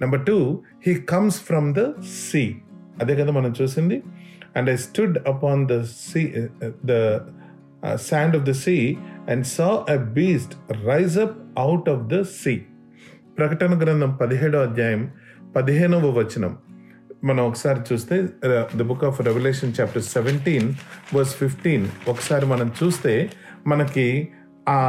Number 0.01 0.27
two 0.27 0.63
he 0.87 0.95
comes 0.95 1.41
from 1.41 1.75
the 1.75 1.85
sea 2.03 2.57
అదే 3.03 3.15
కదా 3.17 3.33
మనం 3.33 3.55
చూసింది. 3.63 4.03
And 4.57 4.71
I 4.71 4.77
stood 4.77 5.19
upon 5.29 5.69
the 5.69 5.83
sea 5.83 6.23
the 6.87 6.93
sand 7.95 8.37
of 8.37 8.45
the 8.45 8.53
sea 8.65 8.77
and 9.31 9.47
saw 9.47 9.69
a 9.91 9.97
beast 9.97 10.55
rise 10.87 11.19
up 11.19 11.37
out 11.59 11.89
of 11.89 12.05
the 12.15 12.23
sea 12.23 12.55
ప్రకటన 13.39 13.73
గ్రంథం 13.83 14.11
పదిహేడో 14.21 14.59
అధ్యాయం 14.59 15.13
పదిహేనవ 15.57 16.11
వచనం. 16.21 16.53
మనం 17.25 17.45
ఒకసారి 17.45 17.81
చూస్తే 17.93 18.29
the 18.77 18.83
book 18.83 19.05
of 19.05 19.21
Revelation 19.21 19.73
chapter 19.81 20.03
seventeen 20.03 20.75
verse 21.15 21.35
fifteen 21.35 21.89
ఒకసారి 22.09 22.47
మనం 22.47 22.73
చూస్తే 22.83 23.31
మనకి 23.67 24.29
ఆ 24.69 24.81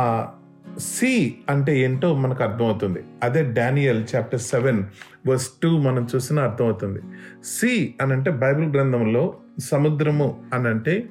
సి 0.80 1.38
అంటే 1.50 1.80
ఏంటో 1.80 2.16
మనకు 2.16 2.44
అర్థమవుతుంది. 2.44 3.04
అదే 3.24 3.42
Daniel 3.44 4.04
chapter 4.16 4.40
seven 4.40 4.84
verse 5.28 5.50
two 5.64 5.78
మనం 5.78 6.08
చూసిన 6.16 6.40
అర్థమవుతుంది. 6.40 7.02
సి 7.46 7.96
అని 8.02 8.14
అంటే 8.14 8.32
బైబిల్ 8.32 8.68
గ్రంథంలో 8.70 9.38
సముద్రము 9.60 10.42
అని 10.54 10.68
అంటే 10.68 11.10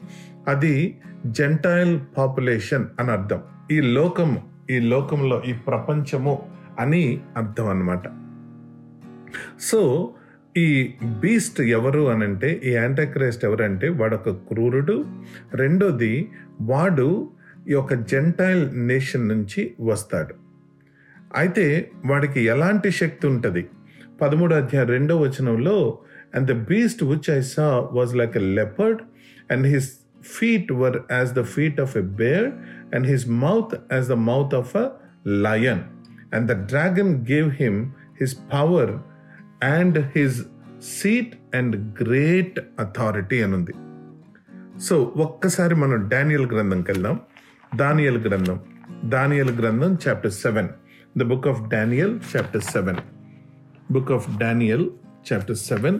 అది 0.48 1.00
జెంటైల్ 1.26 2.00
పాపులేషన్ 2.18 2.84
అని 3.00 3.10
అర్థం. 3.10 3.40
ఈ 3.70 3.80
లోకము 3.80 4.42
ఈ 4.70 4.78
లోకంలో 4.78 5.42
ఈ 5.42 5.52
ప్రపంచము 5.52 6.42
అని 6.78 7.20
అర్థం 7.36 7.68
అన్నమాట. 7.68 8.02
సో 9.60 9.80
ఈ 10.56 10.66
బీస్ట్ 11.20 11.60
ఎవరు 11.60 12.02
అనంటే 12.10 12.60
ఈ 12.64 12.70
యాంటాక్రైస్ట్ 12.70 13.44
ఎవరంటే 13.44 13.88
వాడొక 13.88 14.30
క్రూరుడు. 14.48 15.04
రెండోది 15.54 16.28
వాడు 16.60 17.06
ఈ 17.68 17.72
యొక్క 17.72 17.94
జెంటైల్ 17.94 18.62
నేషన్ 18.88 19.28
నుంచి 19.28 19.74
వస్తాడు. 19.80 20.34
అయితే 21.36 21.90
వాడికి 22.06 22.40
ఎలాంటి 22.44 22.90
శక్తి 22.90 23.26
ఉంటుంది? 23.26 23.62
పదమూడు 24.22 24.54
అధ్యాయం 24.54 24.88
రెండో 24.88 25.16
వచనంలో 25.16 25.98
and 26.34 26.46
the 26.52 26.54
beast 26.70 27.02
which 27.04 27.30
I 27.30 27.40
saw 27.40 27.66
was 27.92 28.16
like 28.16 28.36
a 28.36 28.44
leopard 28.58 29.00
and 29.52 29.66
his 29.66 29.88
feet 30.38 30.72
were 30.72 30.98
as 31.12 31.32
the 31.32 31.42
feet 31.54 31.80
of 31.80 31.96
a 31.96 32.04
bear 32.22 32.46
and 32.94 33.06
his 33.06 33.28
mouth 33.28 33.74
as 33.92 34.08
the 34.08 34.12
mouth 34.12 34.54
of 34.54 34.76
a 34.76 34.90
lion 35.26 35.82
and 36.34 36.48
the 36.52 36.56
dragon 36.70 37.14
gave 37.32 37.50
him 37.62 37.80
his 38.20 38.36
power 38.52 39.13
and 39.64 39.98
his 40.16 40.42
seat 40.82 41.34
and 41.54 41.76
great 42.02 42.60
authority 42.80 43.42
అని 43.42 43.54
ఉంది 43.54 43.74
so 44.80 44.96
ఒక్కసారి 45.16 45.74
మనం 45.74 46.08
Daniel 46.08 46.46
గ్రంథంకి 46.46 46.92
వెళ్దాం 46.92 47.20
దానియల్ 47.76 48.18
గ్రంథం. 48.28 48.60
Daniel 49.04 49.52
గ్రంథం 49.60 49.98
chapter 50.08 50.32
seven 50.32 50.68
the 51.18 51.22
book 51.22 51.46
of 51.46 51.60
Daniel 51.68 52.20
chapter 52.36 52.62
seven 52.62 53.00
book 53.92 54.12
of 54.12 54.38
Daniel 54.38 54.90
chapter 55.32 55.56
seven 55.56 55.98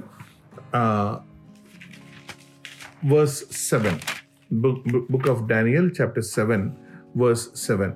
verse 3.05 3.39
7 3.51 3.99
book, 4.51 4.79
book 5.09 5.27
of 5.27 5.47
daniel 5.47 5.91
chapter 5.91 6.23
7 6.23 6.77
verse 7.15 7.43
7 7.55 7.89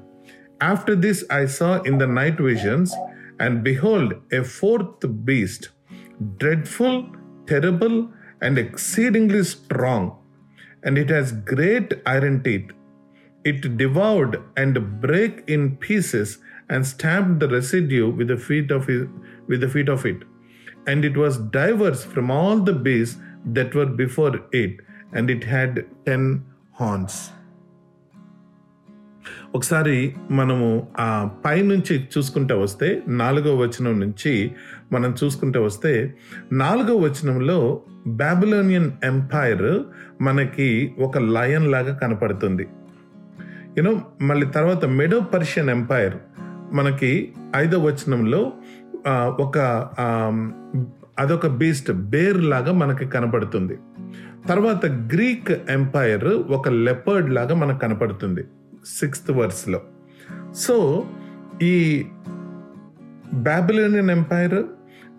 after 0.60 0.94
this 1.04 1.18
i 1.30 1.46
saw 1.46 1.70
in 1.82 1.94
the 2.02 2.08
night 2.20 2.38
visions 2.40 2.92
and 3.40 3.62
behold 3.62 4.14
a 4.32 4.42
fourth 4.42 5.04
beast 5.24 5.70
dreadful 6.38 7.06
terrible 7.46 8.10
and 8.40 8.58
exceedingly 8.58 9.42
strong. 9.44 10.18
And 10.82 10.98
it 10.98 11.10
has 11.10 11.32
great 11.32 11.94
iron 12.06 12.42
teeth. 12.42 12.70
It 13.44 13.76
devoured 13.76 14.42
and 14.56 15.00
brake 15.00 15.44
in 15.46 15.76
pieces 15.76 16.38
and 16.68 16.86
stamped 16.86 17.40
the 17.40 17.48
residue 17.48 18.10
with 18.10 18.28
the 18.28 18.36
feet 18.36 18.70
of 18.70 18.88
it, 18.88 19.08
with 19.46 19.60
the 19.60 19.68
feet 19.68 19.88
of 19.88 20.04
it. 20.04 20.22
And 20.86 21.04
it 21.04 21.16
was 21.16 21.38
diverse 21.38 22.04
from 22.04 22.30
all 22.30 22.58
the 22.58 22.72
beasts 22.72 23.18
that 23.46 23.74
were 23.74 23.86
before 23.86 24.40
it 24.52 24.80
and 25.12 25.30
it 25.30 25.44
had 25.44 25.86
ten 26.04 26.44
horns 26.72 27.30
ఒకసారి 29.54 30.14
మనము 30.30 30.88
ఆ 31.00 31.30
పైనుంచి 31.44 32.08
చూసుకుంటూ 32.18 32.54
వస్తే 32.58 33.02
నాలుగో 33.08 33.56
వచనం 33.56 34.00
నుంచి 34.00 34.52
మనం 34.92 35.14
చూసుకుంటూ 35.24 35.62
వస్తే 35.62 36.14
నాలుగో 36.52 36.96
వచనంలో 36.96 37.80
బాబిలోనియన్ 38.06 38.90
ఎంపైర్ 39.04 39.70
మనకి 40.22 40.94
ఒక 40.98 41.18
లయన్ 41.18 41.66
లాగా 41.72 41.94
కనపడుతుంది. 41.94 42.68
యూనో 43.78 44.00
మళ్ళీ 44.20 44.46
తర్వాత 44.46 44.84
మెడో 44.84 45.20
పర్షియన్ 45.20 45.70
ఎంపైర్ 45.70 46.16
మనకి 46.72 47.32
ఐదో 47.56 47.78
వచనంలో 47.78 48.52
ఒక 49.40 49.58
అదొక 51.18 51.46
బీస్ట్ 51.46 51.92
బేర్ 51.92 52.40
లాగా 52.44 52.72
మనకి 52.72 53.06
కనపడుతుంది. 53.06 53.78
తర్వాత 54.48 54.86
గ్రీక్ 54.86 55.50
ఎంపైర్ 55.70 56.24
ఒక 56.24 56.68
లెపర్డ్ 56.68 57.30
లాగా 57.30 57.54
మనకు 57.54 57.78
కనపడుతుంది. 57.78 58.44
సిక్స్త్ 58.96 59.30
వర్స్లో. 59.30 59.82
సో 60.54 61.06
ఈ 61.62 62.06
Babylonian 63.32 64.10
empire 64.10 64.64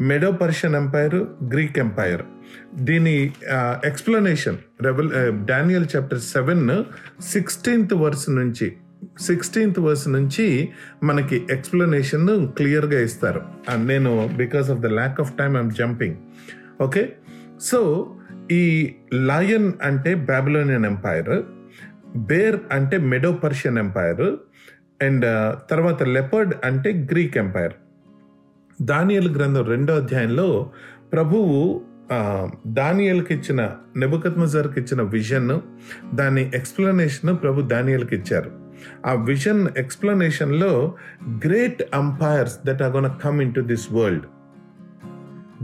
Medo 0.01 0.31
Persian 0.31 0.75
empire 0.75 1.15
Greek 1.49 1.79
empire. 1.79 2.21
దీని 2.75 3.31
explanation 3.85 4.57
revel 4.81 5.11
Daniel 5.45 5.85
chapter 5.95 6.19
seven 6.19 6.83
sixteenth 7.21 7.93
verse 7.93 8.29
నుంచి 8.29 8.73
సిక్స్టీన్త్ 9.19 9.79
వర్స్ 9.79 10.07
నుంచి 10.07 10.69
మనకి 11.03 11.47
ఎక్స్ప్లెనేషన్ 11.51 12.47
క్లియర్గా 12.47 13.01
ఇస్తారు. 13.01 13.41
నేను 13.77 14.29
because 14.37 14.69
of 14.69 14.79
the 14.79 14.85
lack 14.85 15.19
of 15.21 15.33
time 15.33 15.57
I'm 15.57 15.71
jumping. 15.71 16.15
Okay? 16.81 17.15
So 17.61 18.09
ఈ 18.51 18.93
లయన్ 19.13 19.73
అంటే 19.83 20.15
బాబిలోనియన్ 20.15 20.85
ఎంపైర్ 20.85 21.43
బేర్ 22.15 22.59
అంటే 22.71 22.97
మెడో 22.97 23.31
పర్షియన్ 23.31 23.77
ఎంపైర్ 23.77 24.35
అండ్ 25.03 25.55
తర్వాత 25.71 26.03
లెపర్డ్ 26.03 26.55
అంటే 26.63 27.07
గ్రీక్ 27.11 27.37
ఎంపైర్. 27.37 27.73
దానియల్ 28.81 29.35
గ్రంథం 29.35 29.65
రెండో 29.65 29.95
అధ్యాయంలో 29.95 30.71
ప్రభువు 31.11 31.81
దానియల్కి 32.67 33.33
ఇచ్చిన 33.33 33.71
నెబుకత్మజర్కి 33.97 34.79
ఇచ్చిన 34.79 35.01
విజన్ 35.01 35.59
దాని 36.15 36.51
ఎక్స్ప్లెనేషన్ 36.55 37.37
ప్రభు 37.37 37.61
దానియల్కి 37.61 38.15
ఇచ్చారు. 38.15 38.51
ఆ 39.05 39.13
vision 39.13 39.67
ఎక్స్ప్లెనేషన్లో 39.77 40.95
great 41.45 41.83
empires 41.93 42.59
that 42.65 42.81
are 42.81 42.91
gone 42.91 43.23
come 43.23 43.41
in 43.41 43.53
to 43.53 43.61
this 43.61 43.91
world. 43.91 44.23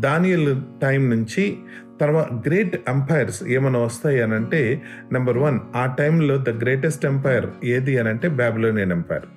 Daniel 0.01 0.61
time 0.81 1.09
నుంచి 1.09 1.57
తర్వాత 2.01 2.27
గ్రేట్ 2.47 2.75
ఎంపైర్స్ 2.89 3.39
ఏమైనా 3.55 3.79
వస్తాయి 3.79 4.19
అని 4.21 4.35
అంటే 4.39 4.61
నెంబర్ 5.11 5.37
వన్ 5.37 5.57
ఆ 5.75 5.85
టైంలో 5.99 6.35
ద 6.47 6.53
గ్రేటెస్ట్ 6.63 7.05
ఎంపైర్ 7.05 7.47
ఏది 7.73 7.93
అని 7.99 8.09
అంటే 8.09 8.29
బ్యాబిలోనియన్ 8.41 8.91
ఎంపైర్. 8.91 9.27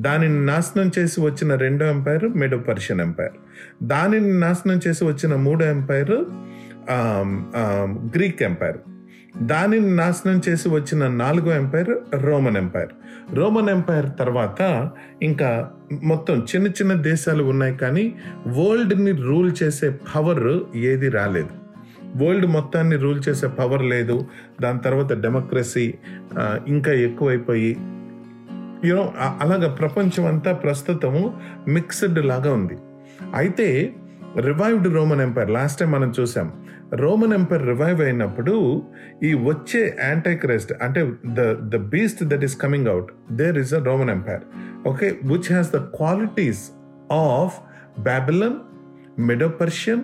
దానిని 0.00 0.38
నాశనం 0.46 0.90
చేసి 0.98 1.18
వచ్చిన 1.20 1.54
రెండో 1.54 1.86
ఎంపైర్ 1.86 2.26
మెడో 2.40 2.58
పర్షియన్ 2.68 3.02
ఎంపైర్. 3.06 3.36
దానిని 3.82 4.32
నాశనం 4.40 4.78
చేసి 4.86 5.02
వచ్చిన 5.04 5.34
మూడో 5.46 5.66
ఎంపైర్ 5.66 6.14
గ్రీక్ 8.16 8.42
ఎంపైర్. 8.42 8.80
దానిని 9.50 9.90
నాశనం 9.96 10.38
చేసి 10.48 10.68
వచ్చిన 10.68 11.08
నాలుగో 11.22 11.50
empire 11.52 11.92
Roman 12.24 12.56
empire. 12.56 12.92
Roman 13.34 13.68
empire 13.68 14.08
తర్వాత 14.18 14.60
ఇంకా 15.22 15.50
మొత్తం 16.10 16.36
చిన్న 16.50 16.66
చిన్న 16.78 16.92
దేశాలు 17.10 17.44
ఉన్నాయి 17.44 17.74
కానీ 17.76 18.04
వరల్డ్ని 18.58 19.12
రూల్ 19.26 19.52
చేసే 19.62 19.90
పవర్ 20.10 20.46
ఏది 20.90 21.10
రాలేదు. 21.18 21.54
వరల్డ్ 22.16 22.46
మొత్తాన్ని 22.46 22.96
రూల్ 22.96 23.20
చేసే 23.28 23.46
పవర్ 23.46 23.82
లేదు. 23.82 24.26
దాని 24.60 24.80
తర్వాత 24.80 25.12
డెమోక్రసీ 25.12 25.94
ఇంకా 26.66 26.92
ఎక్కువైపోయి 26.92 27.76
యూనో 28.84 29.12
అలాగ 29.40 29.68
ప్రపంచం 29.68 30.26
అంతా 30.26 30.52
ప్రస్తుతము 30.52 31.34
మిక్స్డ్ 31.68 32.18
లాగా 32.26 32.52
ఉంది. 32.52 32.76
అయితే 33.34 33.94
revived 34.36 34.94
Roman 34.94 35.20
empire 35.20 35.50
last 35.50 35.80
time 35.80 35.90
మనం 35.90 36.12
చూసాం 36.20 36.52
రోమన్ 36.94 37.32
ఎంపైర్ 37.32 37.66
రివైవ్ 37.66 38.00
అయినప్పుడు 38.00 38.82
ఈ 39.22 39.34
వచ్చే 39.34 39.96
యాంటీ 40.04 40.34
క్రైస్ట్ 40.34 40.72
అంటే 40.82 41.00
the 41.26 41.40
the 41.68 41.76
beast 41.76 42.24
that 42.24 42.44
is 42.44 42.56
coming 42.56 42.88
out 42.88 43.06
there 43.32 43.58
is 43.58 43.74
a 43.74 43.84
Roman 43.84 44.10
empire 44.10 44.44
okay 44.86 45.08
which 45.24 45.52
has 45.52 45.72
the 45.72 45.76
qualities 45.76 46.70
of 47.10 47.56
Babylon 48.00 48.56
Medo 49.18 49.48
Persian 49.48 50.02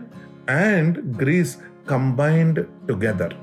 and 0.51 1.23
Greece 1.23 1.57
combined 1.91 2.67
together. 2.89 3.35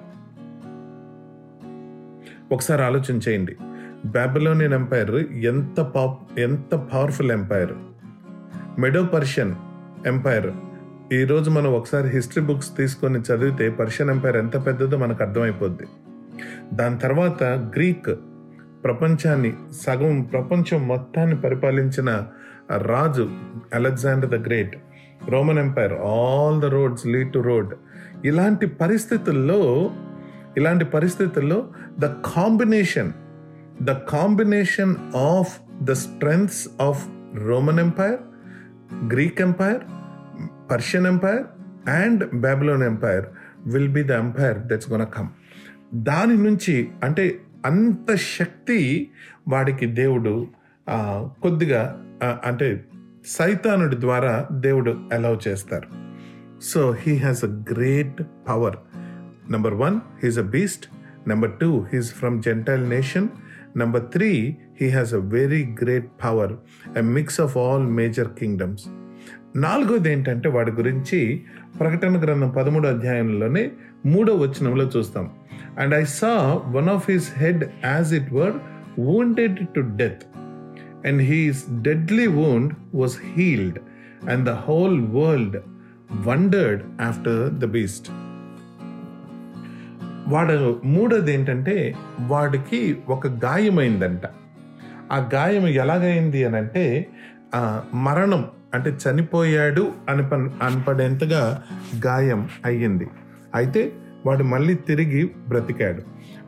ఒకసారి 2.51 2.83
ఆలోచన 2.83 3.15
చేయండి. 3.15 3.55
Babylonian 4.05 4.73
empire 4.73 5.11
ఎంత 5.31 5.81
pop 5.81 6.39
ఎంత 6.39 6.75
powerful 6.75 7.31
empire? 7.31 7.73
Medo 8.79 9.03
Persian 9.03 9.55
empire. 10.07 10.47
ఈరోజు 11.13 11.49
మనం 11.49 11.73
ఒకసారి 11.73 12.09
history 12.09 12.43
books 12.43 12.77
తీసుకొని 12.77 13.19
చదివితే 13.19 13.69
పర్షియన్ 13.69 14.11
ఎంపైర్ 14.11 14.37
ఎంత 14.37 14.65
పెద్దదో 14.65 14.97
మనకు 14.97 15.23
అర్థమైపోద్ది. 15.23 15.83
దాని 16.73 16.97
తర్వాత 16.97 17.43
గ్రీక్ 17.43 18.09
ప్రపంచాన్ని 18.83 19.53
సగం 19.81 20.21
ప్రపంచం 20.21 20.87
మొత్తాన్ని 20.87 21.35
పరిపాలించిన 21.35 22.27
రాజు 22.77 23.29
Alexander 23.73 24.29
the 24.29 24.45
great. 24.45 24.77
Roman 25.29 25.59
empire. 25.59 25.93
All 25.93 26.61
the 26.61 26.65
roads 26.65 27.07
lead 27.07 27.33
to 27.33 27.39
road. 27.39 27.75
ఇలాంటి 28.23 28.65
పరిస్థితుల్లో 28.67 29.91
ఇలాంటి 30.57 30.85
పరిస్థితుల్లో 30.85 31.69
the 31.99 32.05
combination 32.05 33.11
the 33.81 33.91
combination 33.91 34.95
of 35.15 35.59
the 35.83 35.91
strengths 35.91 36.81
of 36.81 37.07
Roman 37.35 37.79
empire 37.79 38.19
Greek 39.13 39.41
empire 39.41 39.81
Persian 40.71 41.07
empire 41.07 41.43
and 41.89 42.35
Babylon 42.35 42.83
empire 42.83 43.25
will 43.65 43.89
be 43.89 44.03
the 44.03 44.11
empire 44.11 44.57
that's 44.57 44.91
gonna 44.91 45.03
come 45.03 45.29
దాని 45.93 46.37
నుంచి 46.37 46.91
అంటే 47.03 47.41
అంత 47.65 48.15
శక్తి 48.15 49.11
వాడికి 49.47 49.85
దేవుడు 49.85 50.47
కొద్దిగా 51.41 52.01
అంటే 52.23 52.85
సైతానుడి 53.25 53.99
ద్వారా 53.99 54.47
దేవుడు 54.51 54.91
అలౌ 55.13 55.35
చేస్తారు. 55.47 56.10
So 56.61 56.95
he 56.99 57.17
has 57.17 57.43
a 57.43 57.47
great 57.47 58.21
power 58.49 58.75
number 59.51 59.73
one 59.73 59.99
he's 60.23 60.37
a 60.37 60.41
beast 60.41 60.85
number 61.29 61.51
two 61.61 61.85
he's 61.93 62.13
from 62.13 62.41
gentile 62.41 62.89
nation 62.89 63.27
number 63.77 64.01
three 64.01 64.57
he 64.81 64.89
has 64.89 65.13
a 65.13 65.17
very 65.17 65.75
great 65.83 66.09
power 66.23 66.53
a 66.97 67.01
mix 67.01 67.41
of 67.41 67.57
all 67.57 67.87
major 67.87 68.27
kingdoms 68.27 68.83
నాలుగోది 69.55 70.11
ఏంటంటే 70.11 70.49
వాడి 70.49 70.71
గురించి 70.71 71.43
ప్రకటన 71.79 72.23
గ్రంథం 72.23 72.49
పదమూడో 72.49 72.89
అధ్యాయంలోనే 72.89 73.71
మూడో 74.05 74.35
వచనంలో 74.35 74.89
చూస్తాం. 74.97 75.29
And 75.79 75.95
I 75.95 76.03
saw 76.03 76.61
one 76.67 76.89
of 76.89 77.11
his 77.11 77.29
head 77.37 77.63
as 77.85 78.13
it 78.13 78.33
were 78.33 78.53
wounded 78.99 79.55
to 79.75 79.79
death 79.79 80.21
and 81.07 81.21
his 81.21 81.63
deadly 81.81 82.27
wound 82.27 82.73
was 82.95 83.11
healed 83.33 83.79
and 84.29 84.45
the 84.45 84.49
whole 84.49 85.01
world 85.01 85.57
wondered 86.13 87.01
after 87.01 87.53
the 87.53 87.65
beast. 87.65 88.11
వాడు 90.27 90.81
మూడోది 90.85 91.33
ఏంటంటే 91.33 91.95
వాడికి 92.27 92.97
ఒక 93.09 93.27
గాయమైందంట. 93.27 94.21
ఆ 95.11 95.29
గాయం 95.33 95.67
ఎలాగైంది 95.67 96.43
అని 96.43 96.57
అంటే 96.57 97.07
మరణం 97.93 98.45
అంటే 98.73 98.97
చనిపోయాడు 99.03 99.91
అని 100.09 100.23
అనపడేంతగా 100.63 101.63
గాయం 102.05 102.49
అయ్యింది. 102.65 103.07
అయితే 103.55 103.91
వాడు 104.25 104.43
మళ్ళీ 104.43 104.73
తిరిగి 104.73 105.31
బ్రతికాడు. 105.47 106.03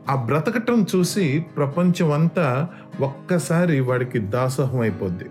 ఆ 0.08 0.24
బ్రతకటం 0.24 0.86
చూసి 0.96 1.46
ప్రపంచం 1.56 2.12
అంతా 2.12 2.68
ఒక్కసారి 3.00 3.80
వాడికి 3.80 4.18
దాసోహం 4.18 4.80
అయిపోద్ది. 4.80 5.24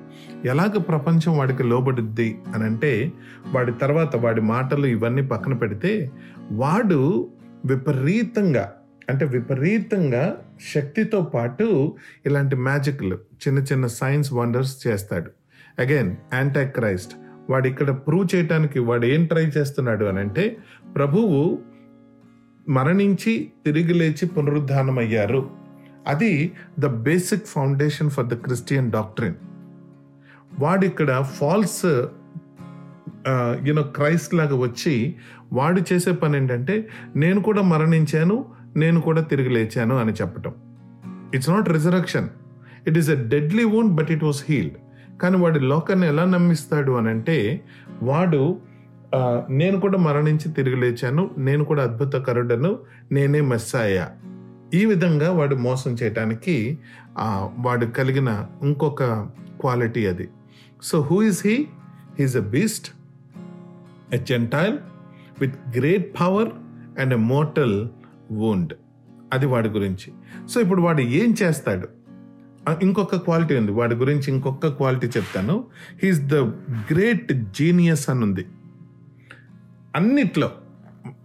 ఎలాగ 0.45 0.77
ప్రపంచం 0.77 1.38
వాడికి 1.38 1.63
లోబడుద్ది 1.63 2.39
అని 2.55 2.63
అంటే 2.63 3.12
వాడి 3.51 3.71
తర్వాత 3.71 4.15
వాడి 4.15 4.41
మాటలు 4.41 4.86
ఇవన్నీ 4.86 5.21
పక్కన 5.21 5.53
పెడితే 5.53 6.12
వాడు 6.51 7.29
విపరీతంగా 7.65 8.73
అంటే 9.09 9.25
విపరీతంగా 9.25 10.38
శక్తితో 10.73 11.21
పాటు 11.21 11.95
ఇలాంటి 12.25 12.55
మ్యాజిక్లు 12.55 13.15
చిన్న 13.15 13.59
చిన్న 13.59 13.88
సైన్స్ 13.88 14.33
వండర్స్ 14.33 14.88
చేస్తాడు. 14.88 15.31
అగైన్ 15.79 16.15
యాంటీ 16.33 16.65
క్రైస్ట్ 16.65 17.12
వాడు 17.49 17.67
ఇక్కడ 17.67 17.91
ప్రూవ్ 17.91 18.36
చేయటానికి 18.36 18.79
వాడు 18.79 19.05
ఏం 19.05 19.25
ట్రై 19.25 19.45
చేస్తున్నాడు 19.45 20.05
అని 20.05 20.19
అంటే 20.19 20.57
ప్రభువు 20.95 21.59
మరణించి 22.69 23.52
తిరిగి 23.65 23.93
లేచి 23.93 24.26
పునరుద్ధానమయ్యారు. 24.28 25.49
అది 26.08 26.52
the 26.80 26.86
basic 26.86 27.47
foundation 27.47 28.10
for 28.10 28.26
the 28.26 28.34
Christian 28.34 28.91
doctrine 28.91 29.36
వాడిక్కడ 30.60 31.21
false 31.21 31.86
you know 33.67 33.82
Christ 33.82 34.34
లాగా 34.34 34.56
వచ్చి 34.56 35.15
వాడు 35.54 35.82
చేసే 35.93 36.12
పని 36.12 36.38
ఏంటంటే 36.38 36.89
నేను 37.15 37.41
కూడా 37.41 37.62
మరణించాను 37.62 38.45
నేను 38.76 39.02
కూడా 39.02 39.21
తిరిగి 39.21 39.49
లేచాను 39.49 39.95
అని 39.97 40.13
చెప్పటం. 40.13 40.54
It's 41.34 41.49
not 41.49 41.69
resurrection 41.69 42.30
it 42.88 42.97
is 42.97 43.10
a 43.10 43.15
deadly 43.15 43.63
wound 43.63 43.89
but 43.89 44.12
it 44.12 44.23
was 44.23 44.43
healed 44.49 44.73
కానీ 45.17 45.38
వాడి 45.38 45.60
లోకాన్ని 45.60 46.08
ఎలా 46.08 46.26
నమ్మిస్తాడు 46.26 46.91
అని 46.91 47.10
అంటే 47.10 47.65
వాడు 48.04 48.60
నేను 49.49 49.80
కూడా 49.80 49.97
మరణించి 49.97 50.52
తిరిగి 50.52 50.76
లేచాను. 50.76 51.32
నేను 51.38 51.65
కూడా 51.65 51.84
అద్భుతకరుడను. 51.84 52.80
నేనే 53.12 53.41
మెస్సాయ. 53.41 54.06
ఈ 54.73 54.86
విధంగా 54.86 55.32
వాడు 55.32 55.56
మోసం 55.56 55.91
చేయటానికి 55.91 56.78
వాడు 57.60 57.86
కలిగిన 57.86 58.45
ఇంకొక 58.63 59.04
క్వాలిటీ 59.60 60.06
అది. 60.06 60.30
So 60.84 61.02
who 61.02 61.21
is 61.21 61.47
he? 61.47 61.67
He's 62.19 62.38
a 62.38 62.39
beast 62.39 62.91
a 64.13 64.17
gentile 64.17 64.78
with 65.41 65.56
great 65.78 66.19
power 66.19 66.49
and 66.99 67.13
a 67.13 67.17
mortal 67.17 67.88
wound. 68.32 68.73
అది 69.34 69.45
వాడి 69.45 69.69
గురించి. 69.69 70.13
సో 70.49 70.62
ఇప్పుడు 70.62 70.82
వాడు 70.82 71.02
ఏం 71.02 71.36
చేస్తాడు? 71.43 71.88
ఇంకొక 72.82 73.15
క్వాలిటీ 73.15 73.56
ఉంది. 73.56 73.71
వాడి 73.71 73.95
గురించి 73.95 74.32
ఇంకొక 74.32 74.67
క్వాలిటీ 74.67 75.08
చెప్తాను. 75.08 75.65
హీస్ 76.04 76.19
ద 76.19 76.36
గ్రేట్ 76.93 77.34
జీనియస్ 77.34 78.10
అని 78.10 78.23
ఉంది 78.23 78.45
అన్నిట్లో 79.95 80.51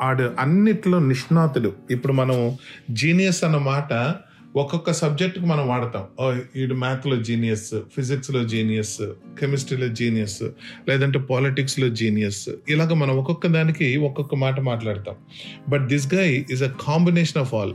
ఆడు 0.02 0.34
అన్నిట్లో 0.38 0.98
నిష్ణాతుడు 0.98 1.72
ఇప్పుడు 1.90 2.12
మనం 2.12 2.56
జీనియస్ 2.90 3.44
అన్న 3.44 3.56
మాట 3.56 4.14
ఒక్కొక్క 4.56 4.92
సబ్జెక్ట్కి 4.92 5.46
మనం 5.46 5.68
వాడతాం. 5.68 6.04
ఓ 6.20 6.34
ఈడు 6.56 6.74
మ్యాథ్లో 6.74 7.22
జీనియస్ 7.22 7.74
ఫిజిక్స్లో 7.96 8.44
జీనియస్ 8.44 9.02
కెమిస్ట్రీలో 9.40 9.88
జీనియస్ 9.88 10.42
లేదంటే 10.88 11.18
పాలిటిక్స్లో 11.18 11.88
జీనియస్. 11.88 12.48
ఇలాగ 12.68 12.94
మనం 12.94 13.18
ఒక్కొక్క 13.18 13.46
దానికి 13.46 13.96
ఒక్కొక్క 13.96 14.34
మాట 14.34 14.60
మాట్లాడతాం. 14.60 15.14
But 15.68 15.88
this 15.88 16.14
guy 16.14 16.46
is 16.50 16.62
a 16.62 16.70
combination 16.80 17.38
of 17.38 17.54
all 17.54 17.72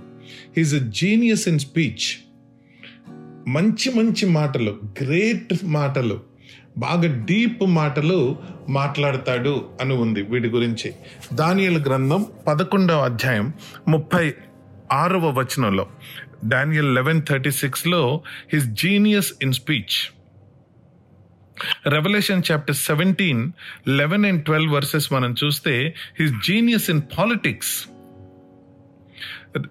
he's 0.58 0.73
a 0.73 0.77
genius 0.77 1.47
in 1.47 1.60
speech 1.60 2.23
మంచి 3.47 3.93
మంచి 3.95 4.25
మాటలు 4.25 4.77
గ్రేట్ 5.01 5.53
మాటలు 5.63 6.33
బాగా 6.77 7.25
డీప్ 7.25 7.63
మాటలు 7.63 8.36
మాట్లాడతాడు 8.69 9.69
అని 9.81 9.93
ఉంది 9.93 10.21
వీడి 10.21 10.49
గురించి. 10.49 10.93
దానియల్ 11.33 11.77
గ్రంథం 11.77 12.25
పదకొండవ 12.47 13.03
అధ్యాయం 13.03 13.53
ముప్పై 13.88 14.33
ఆరవ 14.91 15.39
వచనంలో. 15.39 15.88
డానియల్ 16.45 16.95
లెవెన్ 16.95 17.21
థర్టీ 17.29 17.51
సిక్స్లో 17.51 18.21
his 18.53 18.65
genius 18.65 19.33
in 19.41 19.53
speech 19.53 19.95
Revelation 21.88 22.43
chapter 22.51 22.75
seventeen 22.75 23.51
eleven 23.88 24.25
and 24.25 24.43
twelve 24.43 24.73
verses 24.73 25.13
మనం 25.13 25.36
చూస్తే 25.43 25.95
హిస్ 26.19 26.33
జీనియస్ 26.47 26.89
ఇన్ 26.89 27.01
పాలిటిక్స్ 27.17 27.88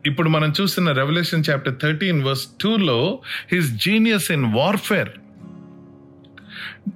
ఇప్పుడు 0.06 0.28
మనం 0.28 0.52
చూస్తున్న 0.60 0.92
రెవల్యూషన్ 0.92 1.44
చాప్టర్ 1.50 1.74
థర్టీన్ 1.82 2.22
వర్స్ 2.24 2.48
టూలో 2.60 3.20
హిస్ 3.52 3.70
జీనియస్ 3.70 4.30
ఇన్ 4.30 4.44
వార్ఫేర్ 4.44 5.08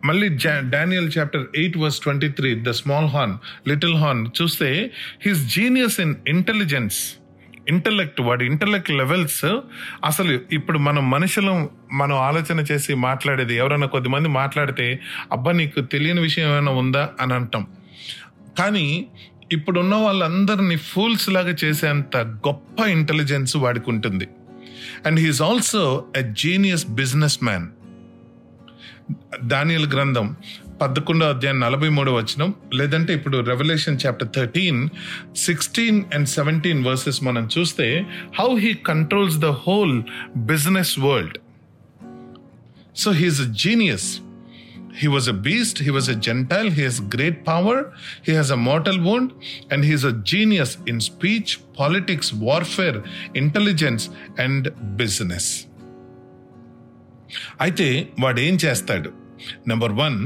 మళ్ళీ 0.05 0.29
Daniel 0.71 1.11
chapter 1.19 1.47
eight 1.57 1.77
verse 1.77 2.01
twenty 2.01 2.29
three 2.29 2.55
the 2.63 2.71
small 2.71 3.07
horn 3.07 3.69
little 3.69 3.95
horn 3.95 4.27
చూస్తే 4.43 4.91
his 5.27 5.55
genius 5.55 6.01
in 6.01 6.15
intelligence 6.29 7.15
intellect 7.69 8.21
వాడి 8.21 8.47
intellect 8.47 8.91
levels 8.91 9.45
అసలు 10.05 10.41
ఇప్పుడు 10.53 10.79
మనం 10.79 11.11
మనుషులం 11.11 11.69
మనం 11.93 12.17
ఆలోచన 12.17 12.61
చేసి 12.61 12.95
మాట్లాడేది 12.95 13.57
ఎవరైనా 13.57 13.87
కొద్దిమంది 13.87 14.29
మాట్లాడితే 14.29 15.01
అబ్బా 15.33 15.53
నీకు 15.53 15.81
తెలియని 15.81 16.21
విషయం 16.21 16.51
ఏమైనా 16.51 16.73
ఉందా 16.73 17.11
అని 17.21 17.35
అంటాం. 17.35 17.67
కానీ 18.59 19.07
ఇప్పుడున్న 19.53 19.95
వాళ్ళందరినీ 19.95 20.77
ఫూల్స్ 20.77 21.31
లాగా 21.31 21.55
చేసేంత 21.65 22.17
గొప్ప 22.17 22.87
ఇంటెలిజెన్స్ 22.87 23.57
వాడికి 23.57 23.91
ఉంటుంది. 23.91 24.29
And 25.07 25.21
he's 25.21 25.43
also 25.43 26.05
a 26.17 26.23
genius 26.23 26.87
business 26.87 27.45
man 27.45 27.69
Daniel 29.45 29.87
గ్రంథం 29.87 30.27
పదకొండో 30.83 31.25
అధ్యాయం 31.27 31.59
నలభై 31.61 31.89
మూడో 31.89 32.13
వచనం 32.15 32.49
లేదంటే 32.75 33.15
ఇప్పుడు 33.15 33.37
Revelation 33.41 33.99
chapter 34.07 34.31
thirteen 34.37 34.81
sixteen 35.37 36.05
and 36.15 36.29
seventeen 36.29 36.81
verses 36.85 37.21
మనం 37.23 37.45
చూస్తే 37.59 37.87
how 38.39 38.49
he 38.59 38.73
controls 38.87 39.39
the 39.39 39.51
whole 39.67 39.97
business 40.37 40.99
world 40.99 41.37
so 42.95 43.11
he's 43.13 43.41
a 43.41 43.51
genius 43.55 44.09
he 45.01 45.09
was 45.09 45.29
a 45.29 45.37
beast 45.47 45.81
he 45.83 45.91
was 45.91 46.11
a 46.11 46.19
gentile 46.21 46.71
he 46.71 46.83
has 46.83 47.01
great 47.15 47.41
power 47.49 47.81
he 48.29 48.35
has 48.37 48.53
a 48.53 48.61
mortal 48.65 49.01
bond 49.01 49.31
and 49.73 49.85
he's 49.85 50.07
a 50.07 50.15
genius 50.25 50.75
in 50.89 51.01
speech 51.11 51.53
politics 51.81 52.33
warfare 52.43 53.01
intelligence 53.37 54.07
and 54.39 54.69
business 54.97 55.51
అయితే 57.61 58.09
వాడేం 58.21 58.59
చేస్తాడు? 58.65 59.13
Number 59.69 59.93
one 59.93 60.19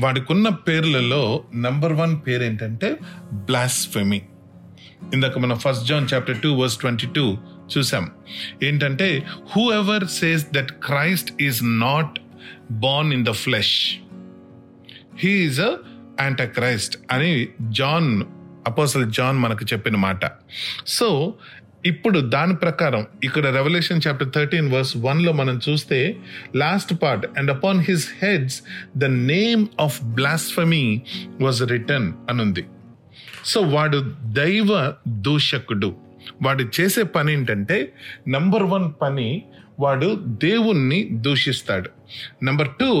వాడికున్న 0.00 0.48
పేర్లలో 0.48 1.44
number 1.54 1.92
one 1.92 2.16
పేరు 2.26 2.42
ఏంటంటే 2.42 2.96
blasphemy 3.32 4.22
ఇందాక 5.14 5.38
మనం 5.38 5.58
first 5.58 5.86
John 5.86 6.06
chapter 6.14 6.40
two 6.40 6.52
verse 6.52 6.76
twenty 6.76 7.06
two 7.06 7.38
చూసాం. 7.78 8.10
ఏంటంటే 8.62 9.26
whoever 9.72 10.06
says 10.06 10.46
that 10.54 10.72
Christ 10.84 11.42
is 11.42 11.60
not 11.64 12.18
born 12.70 13.12
in 13.12 13.24
the 13.24 13.30
flesh 13.30 13.96
he is 15.18 15.60
a 15.60 15.76
antichrist 16.20 16.98
అని 17.10 17.48
జాన్ 17.62 18.22
అపోసల్ 18.66 19.12
జాన్ 19.12 19.38
మనకు 19.38 19.64
చెప్పిన 19.72 19.96
మాట. 19.96 20.30
సో 20.86 21.34
ఇప్పుడు 21.86 22.18
దాని 22.34 22.54
ప్రకారం 22.56 23.02
ఇక్కడ 23.24 23.46
రెవల్యూషన్ 23.46 24.00
చాప్టర్ 24.06 24.30
థర్టీన్ 24.34 24.68
వర్స్ 24.72 24.96
వన్లో 24.96 25.32
మనం 25.32 25.60
చూస్తే 25.68 25.98
last 26.56 26.92
part 27.02 27.26
and 27.38 27.50
upon 27.50 27.80
his 27.80 28.06
heads 28.22 28.58
the 28.96 29.04
name 29.04 29.66
of 29.80 29.98
blasphemy 30.04 31.02
was 31.40 31.60
return 31.70 32.08
అనుంది. 32.30 32.64
సో 33.44 33.60
వాడు 33.60 33.98
దైవ 34.24 34.94
దూషకుడు. 35.08 35.96
వాడు 36.42 36.64
చేసే 36.80 37.02
పని 37.02 37.32
ఏంటంటే 37.32 37.92
నంబర్ 38.28 38.62
వన్ 38.62 38.86
పని 39.02 39.42
వాడు 39.80 40.08
దేవుణ్ణి 40.44 41.08
దూషిస్తాడు. 41.12 41.90
నెంబర్ 42.44 42.68
టూ 42.80 42.92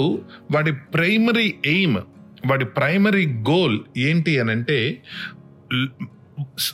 వాడి 0.54 0.72
ప్రైమరీ 0.94 1.54
ఎయిమ్ 1.66 1.98
వాడి 2.46 2.64
ప్రైమరీ 2.64 3.26
గోల్ 3.26 3.78
ఏంటి 3.96 4.32
అని 4.38 4.50
అంటే 4.50 4.78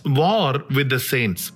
వార్ 0.09 0.59
విత్ 0.71 0.89
ద 0.89 0.97
సెయింట్స్ 0.97 1.47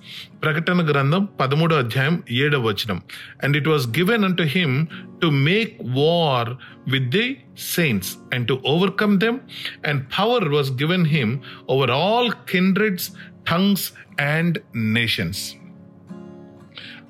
ప్రకటన 0.43 0.81
గ్రంథం 0.89 1.27
పదమూడో 1.39 1.75
అధ్యాయం 1.75 2.23
ఏడవ 2.31 2.61
వచనం 2.61 2.99
and 3.43 3.57
it 3.57 3.67
was 3.67 3.85
given 3.97 4.23
unto 4.37 4.43
him 4.43 4.75
to 5.21 5.27
make 5.49 5.73
war 5.97 6.49
with 6.87 7.09
the 7.09 7.25
saints 7.73 8.11
and 8.33 8.47
to 8.47 8.57
overcome 8.67 9.19
them 9.19 9.39
and 9.85 10.03
power 10.19 10.47
was 10.49 10.71
given 10.71 11.07
him 11.07 11.33
over 11.69 11.91
all 11.91 12.31
kindreds 12.49 13.07
tongues 13.47 13.87
and 14.29 14.57
nations 14.75 15.43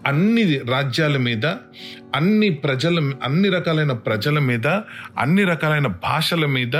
అన్ని 0.07 0.43
రాజ్యాల 0.57 1.17
మీద 1.17 1.45
అన్ని 2.15 2.49
ప్రజల 2.49 3.13
అన్ని 3.23 3.49
రకాలైన 3.49 3.91
ప్రజల 3.91 4.39
మీద 4.39 4.67
అన్ని 5.17 5.43
రకాలైన 5.43 5.87
భాషల 5.87 6.45
మీద 6.45 6.75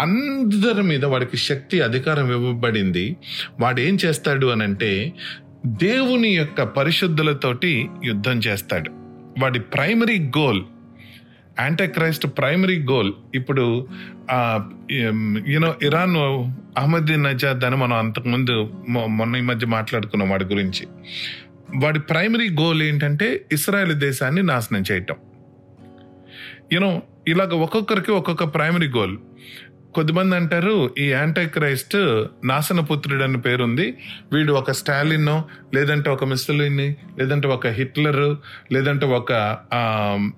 అందరి 0.00 0.82
మీద 0.82 1.04
వాడికి 1.04 1.36
శక్తి 1.36 1.80
అధికారం 1.80 2.32
ఇవ్వబడింది. 2.32 3.16
వాడు 3.60 3.80
ఏం 3.80 3.98
చేస్తాడు 4.04 4.46
అని 4.46 4.62
అంటే 4.62 5.12
దేవుని 5.66 6.28
యొక్క 6.28 6.62
పరిశుద్ధులతోటి 6.62 7.88
యుద్ధం 8.04 8.38
చేస్తాడు. 8.38 8.90
వాడి 9.42 9.60
primary 9.60 10.18
goal 10.38 10.62
antichrist 11.60 12.26
primary 12.38 12.78
goal 12.90 13.12
ఇప్పుడు 13.34 13.88
యూనో 15.48 15.74
ఇరాన్ 15.82 16.16
అహ్మదీన్ 16.78 17.24
నజాద్ 17.24 17.64
అని 17.64 17.76
మనం 17.76 17.96
అంతకుముందు 17.96 18.54
మొన్న 18.88 19.36
ఈ 19.36 19.40
మధ్య 19.40 19.66
మాట్లాడుకున్నాం 19.66 20.30
వాడి 20.30 20.44
గురించి. 20.44 20.86
వాడి 21.76 22.00
ప్రైమరీ 22.00 22.48
గోల్ 22.48 22.82
ఏంటంటే 22.82 23.44
ఇస్రాయల్ 23.52 23.92
దేశాన్ని 23.92 24.42
నాశనం 24.42 24.84
చేయటం. 24.92 25.14
యూనో 26.72 27.02
ఇలాగ 27.28 27.54
ఒక్కొక్కరికి 27.54 28.10
ఒక్కొక్క 28.10 28.44
ప్రైమరీ 28.44 28.88
గోల్ 28.88 29.18
కొద్దిమంది 29.94 30.36
అంటారు 30.36 30.94
ఈ 30.98 31.04
యాంటీ 31.10 31.46
క్రైస్ట్ 31.46 32.24
నాశనపుత్రుడు 32.44 33.22
అని 33.22 33.40
పేరుంది. 33.40 33.94
వీడు 34.32 34.52
ఒక 34.52 34.70
స్టాలిన్ 34.70 35.42
లేదంటే 35.74 36.10
ఒక 36.10 36.24
మిస్టలిన్ 36.24 36.94
లేదంటే 37.18 37.48
ఒక 37.48 37.66
హిట్లర్ 37.66 38.36
లేదంటే 38.72 39.06
ఒక 39.06 39.58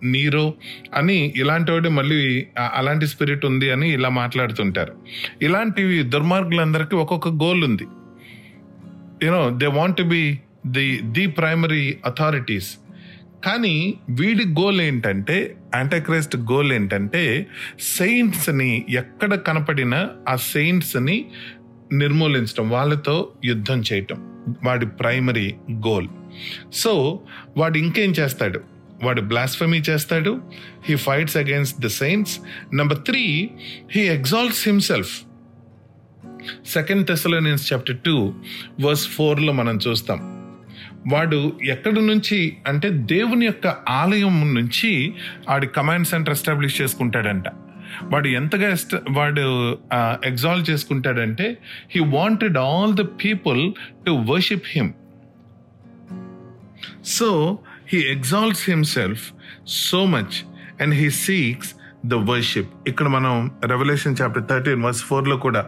నీరో 0.05 0.55
అని 0.95 1.33
ఇలాంటి 1.37 1.73
వాడు 1.73 1.89
మళ్ళీ 1.89 2.47
అలాంటి 2.75 3.07
స్పిరిట్ 3.07 3.47
ఉంది 3.47 3.71
అని 3.71 3.93
ఇలా 3.93 4.09
మాట్లాడుతుంటారు. 4.09 4.95
ఇలాంటివి 5.43 6.03
దుర్మార్గులందరికీ 6.03 6.97
ఒక్కొక్క 6.97 7.29
గోల్ 7.29 7.65
ఉంది. 7.65 7.85
You know 9.23 9.51
they 9.51 9.67
want 9.67 10.03
be 10.03 10.39
the 10.67 11.01
the 11.03 11.27
primary 11.27 11.99
authorities 12.07 12.77
కానీ 13.45 13.95
వీడి 14.11 14.45
గోల్ 14.45 14.81
ఏంటంటే 14.81 15.57
యాంటాక్రైస్ట్ 15.75 16.37
గోల్ 16.37 16.73
ఏంటంటే 16.73 17.47
సెయింట్స్ని 17.81 18.87
ఎక్కడ 18.91 19.35
కనపడినా 19.35 20.11
ఆ 20.29 20.37
సెయింట్స్ని 20.37 21.25
నిర్మూలించడం 21.93 22.71
వాళ్ళతో 22.71 23.33
యుద్ధం 23.45 23.81
చేయటం 23.81 24.17
వాడి 24.65 24.87
ప్రైమరీ 24.87 25.55
గోల్ 25.73 26.09
సో 26.73 27.21
వాడు 27.57 27.79
ఇంకేం 27.79 28.11
చేస్తాడు? 28.11 28.61
వాడు 29.03 29.21
బ్లాస్ఫమీ 29.21 29.79
చేస్తాడు 29.79 30.43
he 30.89 30.97
fights 30.97 31.37
against 31.37 31.81
the 31.81 31.87
saints 31.87 32.39
number 32.75 32.99
three 32.99 33.51
he 33.91 34.01
exalts 34.01 34.69
himself 34.69 35.23
second 36.67 37.07
Thessalonians 37.07 37.73
chapter 37.73 37.99
two 37.99 38.35
verse 38.81 39.09
ఫోర్లో 39.09 39.53
మనం 39.53 39.79
చూస్తాం. 39.89 40.34
వాడు 41.09 41.53
ఎక్కడి 41.65 42.07
నుంచి 42.07 42.57
అంటే 42.67 42.91
దేవుని 42.91 43.47
యొక్క 43.47 43.67
ఆలయం 43.89 44.55
నుంచి 44.55 45.15
ఆడి 45.51 45.67
కమాండ్ 45.67 46.07
సెంటర్ 46.07 46.31
ఎస్టాబ్లిష్ 46.31 46.83
చేసుకుంటాడంట. 46.83 47.45
వాడు 48.03 48.29
ఎంతగా 48.29 48.77
వాడు 49.11 49.79
exalt 50.25 50.71
చేసుకుంటాడంటే 50.71 51.57
he 51.91 52.01
wanted 52.01 52.59
all 52.59 52.95
the 52.95 53.01
people 53.01 53.73
to 54.07 54.11
worship 54.11 54.63
him 54.67 54.93
so 57.05 57.59
he 57.93 57.99
exalts 57.99 58.71
himself 58.71 59.33
so 59.67 60.07
much 60.07 60.45
and 60.83 60.95
he 60.95 61.11
seeks 61.11 61.75
the 62.09 62.15
worship 62.15 62.71
ఇక్కడ 62.87 63.09
మనం 63.09 63.51
రెవల్యూషన్ 63.65 64.17
చాప్టర్ 64.23 64.45
థర్టీన్ 64.45 64.83
వర్స్ 64.83 65.03
ఫోర్లో 65.05 65.37
కూడా 65.37 65.63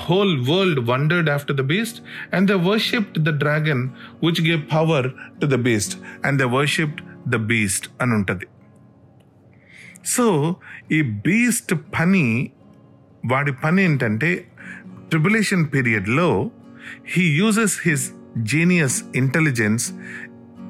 whole 0.00 0.34
world 0.50 0.80
wondered 0.90 1.30
after 1.30 1.56
the 1.56 1.60
beast 1.60 1.98
and 2.34 2.50
the 2.50 2.52
worshipped 2.52 3.18
the 3.18 3.38
dragon 3.38 3.82
which 4.24 4.42
gave 4.48 4.62
power 4.74 5.08
to 5.40 5.46
the 5.46 5.58
beast 5.68 5.96
and 6.24 6.42
the 6.42 6.42
worshipped 6.42 7.02
the 7.28 7.36
beast 7.36 7.88
అని 8.02 8.14
ఉంటుంది. 8.14 8.46
So 10.04 10.56
ఈ 10.92 11.02
beast 11.02 11.74
పని 11.98 12.50
వాడి 13.26 13.52
పని 13.52 13.82
ఏంటంటే 13.82 14.48
ట్రిబులేషన్ 15.10 15.66
పీరియడ్లో 15.74 16.50
he 17.08 17.24
uses 17.36 17.88
his 17.88 18.12
genius 18.42 19.04
intelligence 19.14 19.92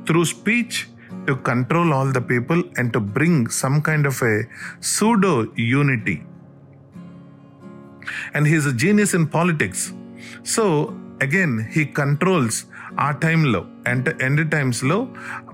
through 0.07 0.25
speech 0.25 0.79
to 1.27 1.33
control 1.33 1.92
all 1.92 2.12
the 2.12 2.23
people 2.31 2.62
and 2.79 2.92
to 2.92 2.99
bring 2.99 3.47
some 3.49 3.83
kind 3.83 4.07
of 4.07 4.25
a 4.25 4.45
pseudo 4.83 5.47
unity 5.59 6.19
and 8.35 8.49
he's 8.49 8.66
a 8.66 8.71
genius 8.71 9.14
in 9.14 9.29
politics 9.35 9.92
so 10.47 10.95
again 11.23 11.61
he 11.61 11.85
controls 11.85 12.64
ఆ 12.99 13.11
టైంలో 13.11 13.64
and 13.87 14.23
end 14.23 14.51
టైమ్స్లో 14.51 15.09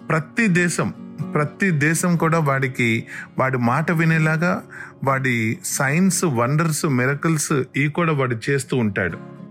ప్రతి 0.09 0.47
దేశం 0.49 0.95
ప్రతి 1.35 1.71
దేశం 1.71 2.17
కూడా 2.17 2.38
వాడికి 2.38 3.05
వాడి 3.38 3.59
మాట 3.59 3.91
వినేలాగా 3.91 4.62
వాడి 5.05 5.59
సైన్స్ 5.65 6.25
వండర్స్ 6.25 6.87
మిరకల్స్ 6.87 7.62
ఈ 7.77 7.88
కూడా 7.88 8.12
వాడు 8.12 8.37
చేస్తూ 8.51 8.77
ఉంటాడు. 8.77 9.42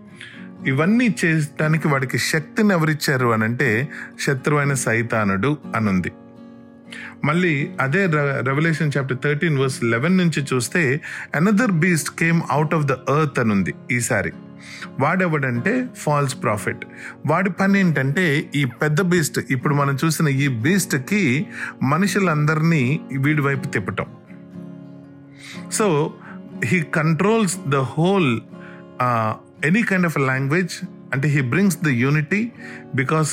ఇవన్నీ 0.68 1.16
చేయడానికి 1.26 1.88
వాడికి 1.88 2.18
శక్తిని 2.18 2.72
ఎవరిచ్చారు 2.72 3.28
అని 3.28 3.44
అంటే 3.44 3.90
శత్రువైన 4.20 4.74
సైతానుడు 4.74 5.58
అనుంది. 5.76 6.12
మళ్ళీ 7.24 7.70
అదే 7.82 8.06
Revelation 8.42 8.92
chapter 8.98 9.18
thirteen 9.24 9.58
verse 9.58 9.84
eleven 9.84 10.18
నుంచి 10.18 10.46
చూస్తే 10.54 11.02
another 11.36 11.72
beast 11.72 12.20
came 12.20 12.42
out 12.52 12.74
of 12.74 12.86
the 12.86 12.92
earth 12.92 13.40
అనుంది 13.40 13.74
ఈసారి. 13.92 14.32
వాడెవడంటే 15.00 15.88
ఫాల్స్ 15.98 16.44
ప్రాఫిట్ 16.44 16.86
వాడి 17.26 17.50
పని 17.50 17.80
ఏంటంటే 17.80 18.52
ఈ 18.56 18.66
పెద్ద 18.66 19.02
బీస్ట్ 19.02 19.40
ఇప్పుడు 19.52 19.76
మనం 19.76 19.98
చూసిన 20.06 20.28
ఈ 20.28 20.48
బీస్ట్కి 20.48 21.48
మనుషులందరినీ 21.84 23.00
వీడి 23.18 23.42
వైపు 23.42 23.68
తిప్పటం. 23.68 24.06
So 25.72 26.14
he 26.66 26.82
controls 26.82 27.58
the 27.70 27.76
whole 27.76 28.40
any 29.68 29.84
kind 29.84 30.06
of 30.06 30.18
language 30.18 30.74
అంటే 31.14 31.28
he 31.28 31.42
brings 31.42 31.78
the 31.86 31.88
unity 31.88 32.52
because 32.96 33.32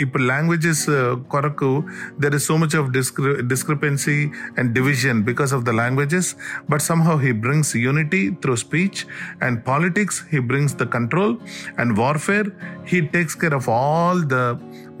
ఇప్పుడు 0.00 0.22
లాంగ్వేజెస్ 0.22 0.84
కొరకు 1.28 1.84
there 2.20 2.34
is 2.34 2.44
so 2.44 2.56
much 2.56 2.76
of 2.76 2.90
డిస్క్రి 2.90 3.42
discrepancy 3.42 4.30
and 4.58 4.74
division 4.74 5.22
because 5.22 5.54
of 5.54 5.64
the 5.64 5.68
languages 5.70 6.36
but 6.70 6.80
somehow 6.80 7.18
he 7.18 7.32
brings 7.32 7.76
unity 7.76 8.30
through 8.30 8.56
speech 8.56 9.00
and 9.42 9.60
politics 9.66 10.22
he 10.32 10.38
brings 10.38 10.74
the 10.74 10.82
control 10.82 11.36
and 11.78 11.98
warfare 11.98 12.50
he 12.84 13.00
takes 13.00 13.36
care 13.36 13.54
of 13.54 13.68
all 13.68 14.22
the 14.24 14.34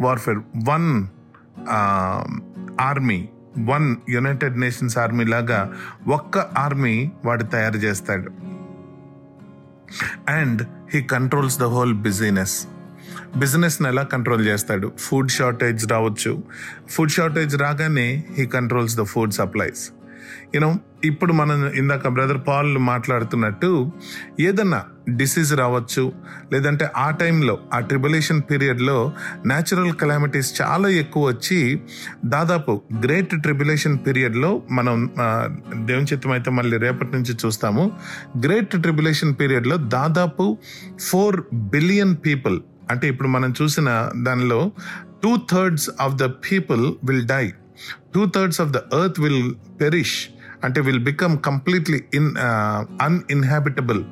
warfare 0.00 0.42
one 0.64 1.08
army 2.80 3.28
one 3.58 3.96
united 4.08 4.60
nations 4.60 4.98
army 4.98 5.24
లాగా 5.24 5.72
ఒక్క 6.06 6.38
army 6.38 7.10
వాడు 7.24 7.42
తయారు 7.42 7.78
చేస్తాడు. 7.78 8.49
And 10.28 10.62
he 10.94 11.02
controls 11.02 11.58
the 11.58 11.62
whole 11.62 11.94
business 11.94 12.66
బిజినెస్ని 13.36 13.88
ఎలా 13.88 14.02
control 14.02 14.46
చేస్తాడు? 14.46 14.92
Food 14.98 15.30
shortage 15.30 15.88
రావచ్చు. 15.88 16.42
Food 16.90 17.10
shortage 17.10 17.56
రాగానే 17.56 18.24
he 18.34 18.46
controls 18.46 18.96
the 18.96 19.02
food 19.02 19.32
supplies 19.32 19.90
you know 20.54 20.78
ఇప్పుడు 21.04 21.32
మనం 21.32 21.72
ఇందాక 21.72 22.08
బ్రదర్ 22.08 22.38
పాల్ 22.48 22.78
మాట్లాడుతున్నట్టు 22.78 23.92
ఏదన్నా 24.40 24.84
డిసీజ్ 25.08 25.54
రావచ్చు 25.54 26.12
లేదంటే 26.52 26.88
ఆ 26.96 27.10
టైంలో 27.10 27.58
ఆ 27.74 27.80
ట్రిబులేషన్ 27.80 28.42
పీరియడ్లో 28.50 29.12
న్యాచురల్ 29.46 29.92
కెలామిటీస్ 29.92 30.62
చాలా 30.62 30.88
ఎక్కువ 30.88 31.28
వచ్చి 31.28 31.80
దాదాపు 32.24 32.82
గ్రేట్ 33.00 33.42
ట్రిబులేషన్ 33.42 33.98
పీరియడ్లో 34.06 34.62
మనం 34.70 35.10
దేవుని 35.74 36.06
చిత్తం 36.06 36.30
అయితే 36.30 36.50
మళ్ళీ 36.50 36.76
రేపటి 36.76 37.12
నుంచి 37.12 37.36
చూస్తాము. 37.46 37.92
గ్రేట్ 38.44 38.82
ట్రిబులేషన్ 38.82 39.34
పీరియడ్లో 39.40 39.76
దాదాపు 39.76 40.58
ఫోర్ 41.00 41.42
బిలియన్ 41.52 42.16
పీపుల్ 42.26 42.60
అంటే 42.90 43.08
ఇప్పుడు 43.08 43.28
మనం 43.28 43.54
చూసిన 43.62 44.10
దానిలో 44.16 44.72
two 45.22 45.36
thirds 45.50 45.90
of 46.00 46.14
the 46.14 46.24
people 46.24 46.94
will 47.04 47.26
die. 47.26 47.52
Two 48.14 48.26
thirds 48.26 48.60
of 48.60 48.70
the 48.70 48.76
earth 48.76 49.20
will 49.20 49.54
perish 49.80 50.28
అంటే 50.64 50.80
will 50.80 51.04
become 51.04 51.38
completely 51.38 52.04
in 52.14 52.36
uninhabitable 53.02 54.04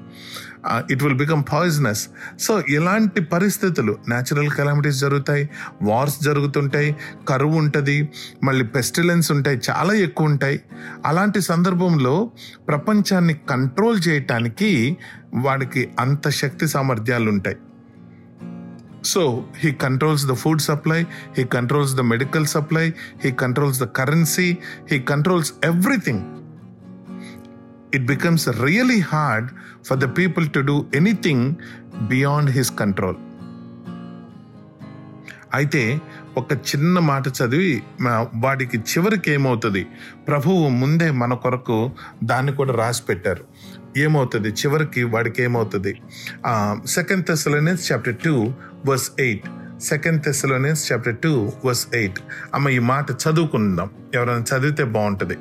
it 0.90 1.02
will 1.02 1.14
become 1.14 1.44
poisonous 1.52 2.08
so 2.38 2.60
ఇలాంటి 2.68 3.20
పరిస్థితులు 3.24 3.96
న్యాచురల్ 4.08 4.50
కెలామిటీస్ 4.50 4.96
జరుగుతాయి 4.96 5.48
వార్స్ 5.82 6.22
జరుగుతుంటాయి 6.22 6.96
కరువు 7.28 7.56
ఉంటుంది 7.56 8.08
మళ్ళీ 8.42 8.64
పెస్టిలెన్స్ 8.64 9.32
ఉంటాయి 9.32 9.60
చాలా 9.70 9.92
ఎక్కువ 9.94 10.26
ఉంటాయి. 10.26 10.60
అలాంటి 11.06 11.40
సందర్భంలో 11.40 12.30
ప్రపంచాన్ని 12.68 13.34
కంట్రోల్ 13.34 14.00
చేయటానికి 14.08 14.96
వాడికి 15.34 15.88
అంత 15.98 16.28
శక్తి 16.28 16.68
సామర్థ్యాలు 16.68 17.30
ఉంటాయి. 17.30 17.56
So 19.02 19.44
he 19.62 19.72
controls 19.72 20.26
the 20.26 20.34
food 20.34 20.60
supply, 20.60 21.06
he 21.38 21.44
controls 21.44 21.96
the 21.96 22.02
medical 22.02 22.44
supply, 22.46 22.94
he 23.24 23.32
controls 23.32 23.78
the 23.78 23.86
currency, 23.86 24.58
he 24.92 24.98
controls 25.00 25.52
everything. 25.64 26.20
It 27.94 28.06
becomes 28.06 28.48
really 28.48 29.00
hard 29.00 29.46
for 29.88 29.96
the 29.96 30.08
people 30.08 30.46
to 30.46 30.62
do 30.62 30.86
anything 30.94 31.56
beyond 32.08 32.48
his 32.48 32.70
control. 32.78 33.16
అయితే 35.54 36.00
ఒక 36.36 36.52
చిన్న 36.52 36.98
మాట 36.98 37.28
చదివి 37.28 37.82
మా- 38.00 38.26
వాడికి 38.34 38.78
చివరికి 38.78 39.30
ఏమవుతుంది 39.30 39.86
ప్రభువు 40.28 40.68
ముందే 40.68 41.10
మన 41.10 41.34
కొరకు 41.34 41.90
దాన్ని 42.24 42.52
కూడా 42.52 42.72
రాసి 42.72 43.02
పెట్టారు 43.02 43.44
ఏమవుతుంది 43.96 44.48
చివరికి 44.48 45.04
వాడికి 45.04 45.42
ఏమవుతుంది 45.42 46.00
second 46.86 47.26
Thessalonians 47.26 47.92
chapter 47.92 48.16
two 48.16 48.52
verse 48.86 49.12
eight 49.20 49.46
second 49.80 50.22
Thessalonians 50.22 50.92
chapter 50.92 51.16
two 51.16 51.52
verse 51.64 51.86
eight 51.94 52.18
అమ్మ 52.54 52.68
ఈ 52.68 52.78
మాట 52.78 53.06
చదువుకుందాం. 53.10 53.90
ఎవరైనా 54.14 54.40
చదివితే 54.40 54.84
బాగుంటుంది. 54.84 55.36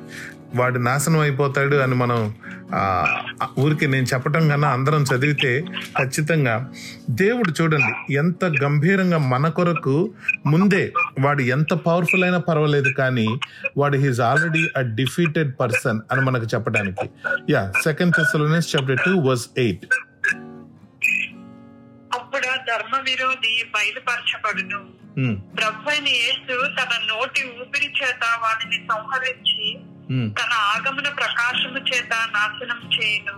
వాడు 0.54 0.78
నాశనం 0.78 1.18
అయిపోతాడు 1.18 1.76
అని 1.76 1.94
మనం 1.94 2.34
ఊరికి 3.58 3.86
నేను 3.86 4.06
చెప్పటం 4.14 4.48
కన్నా 4.48 4.68
అందరం 4.68 5.02
చదివితే 5.02 5.64
ఖచ్చితంగా 5.98 6.70
దేవుడు 7.10 7.62
చూడండి 7.62 8.14
ఎంత 8.14 8.44
గంభీరంగా 8.44 9.18
మన 9.18 9.48
కొరకు 9.48 10.10
ముందే 10.46 10.92
వాడు 11.20 11.42
ఎంత 11.42 11.74
పవర్ఫుల్ 11.74 12.24
అయినా 12.24 12.38
పర్వాలేదు 12.38 12.92
కానీ 12.98 13.38
వాడు 13.76 13.96
he's 13.96 14.20
already 14.20 14.68
a 14.76 14.80
defeated 14.80 15.52
person 15.60 16.00
అని 16.12 16.20
మనకు 16.20 16.46
చెప్పడానికి. 16.54 17.10
Yeah 17.50 17.72
second 17.84 18.14
Thessalonians 18.14 18.76
chapter 18.76 18.98
two 19.06 19.20
verse 19.20 19.48
eight 19.58 19.86
విరోధి 23.08 23.52
బయలుపరచబడును. 23.74 24.80
ప్రభు 25.58 25.90
అయిన 25.90 26.08
యేసు 26.08 26.54
తన 26.78 26.92
నోటి 27.10 27.42
ఊపిరి 27.60 27.88
చేత 27.98 28.24
వారిని 28.42 28.78
సంహరించి 28.90 29.68
తన 30.40 30.52
ఆగమన 30.72 31.08
ప్రకాశము 31.20 31.80
చేత 31.90 32.12
నాశనం 32.36 32.80
చేయను. 32.94 33.34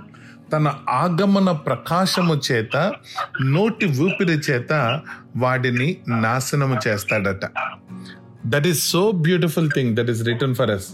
తన 0.53 0.67
ఆగమన 0.89 1.51
ప్రకాశము 1.67 2.35
చేత 2.49 2.77
నోటి 3.57 3.87
ఊపిరి 4.05 4.37
చేత 4.49 4.73
వాడిని 5.37 5.89
నాశనము 6.25 6.77
చేస్తాడట. 6.87 7.47
That 8.47 8.67
is 8.67 8.83
so 8.93 9.03
beautiful 9.27 9.71
thing 9.77 9.97
that 9.97 10.11
is 10.11 10.23
return 10.31 10.57
for 10.61 10.71
us 10.71 10.89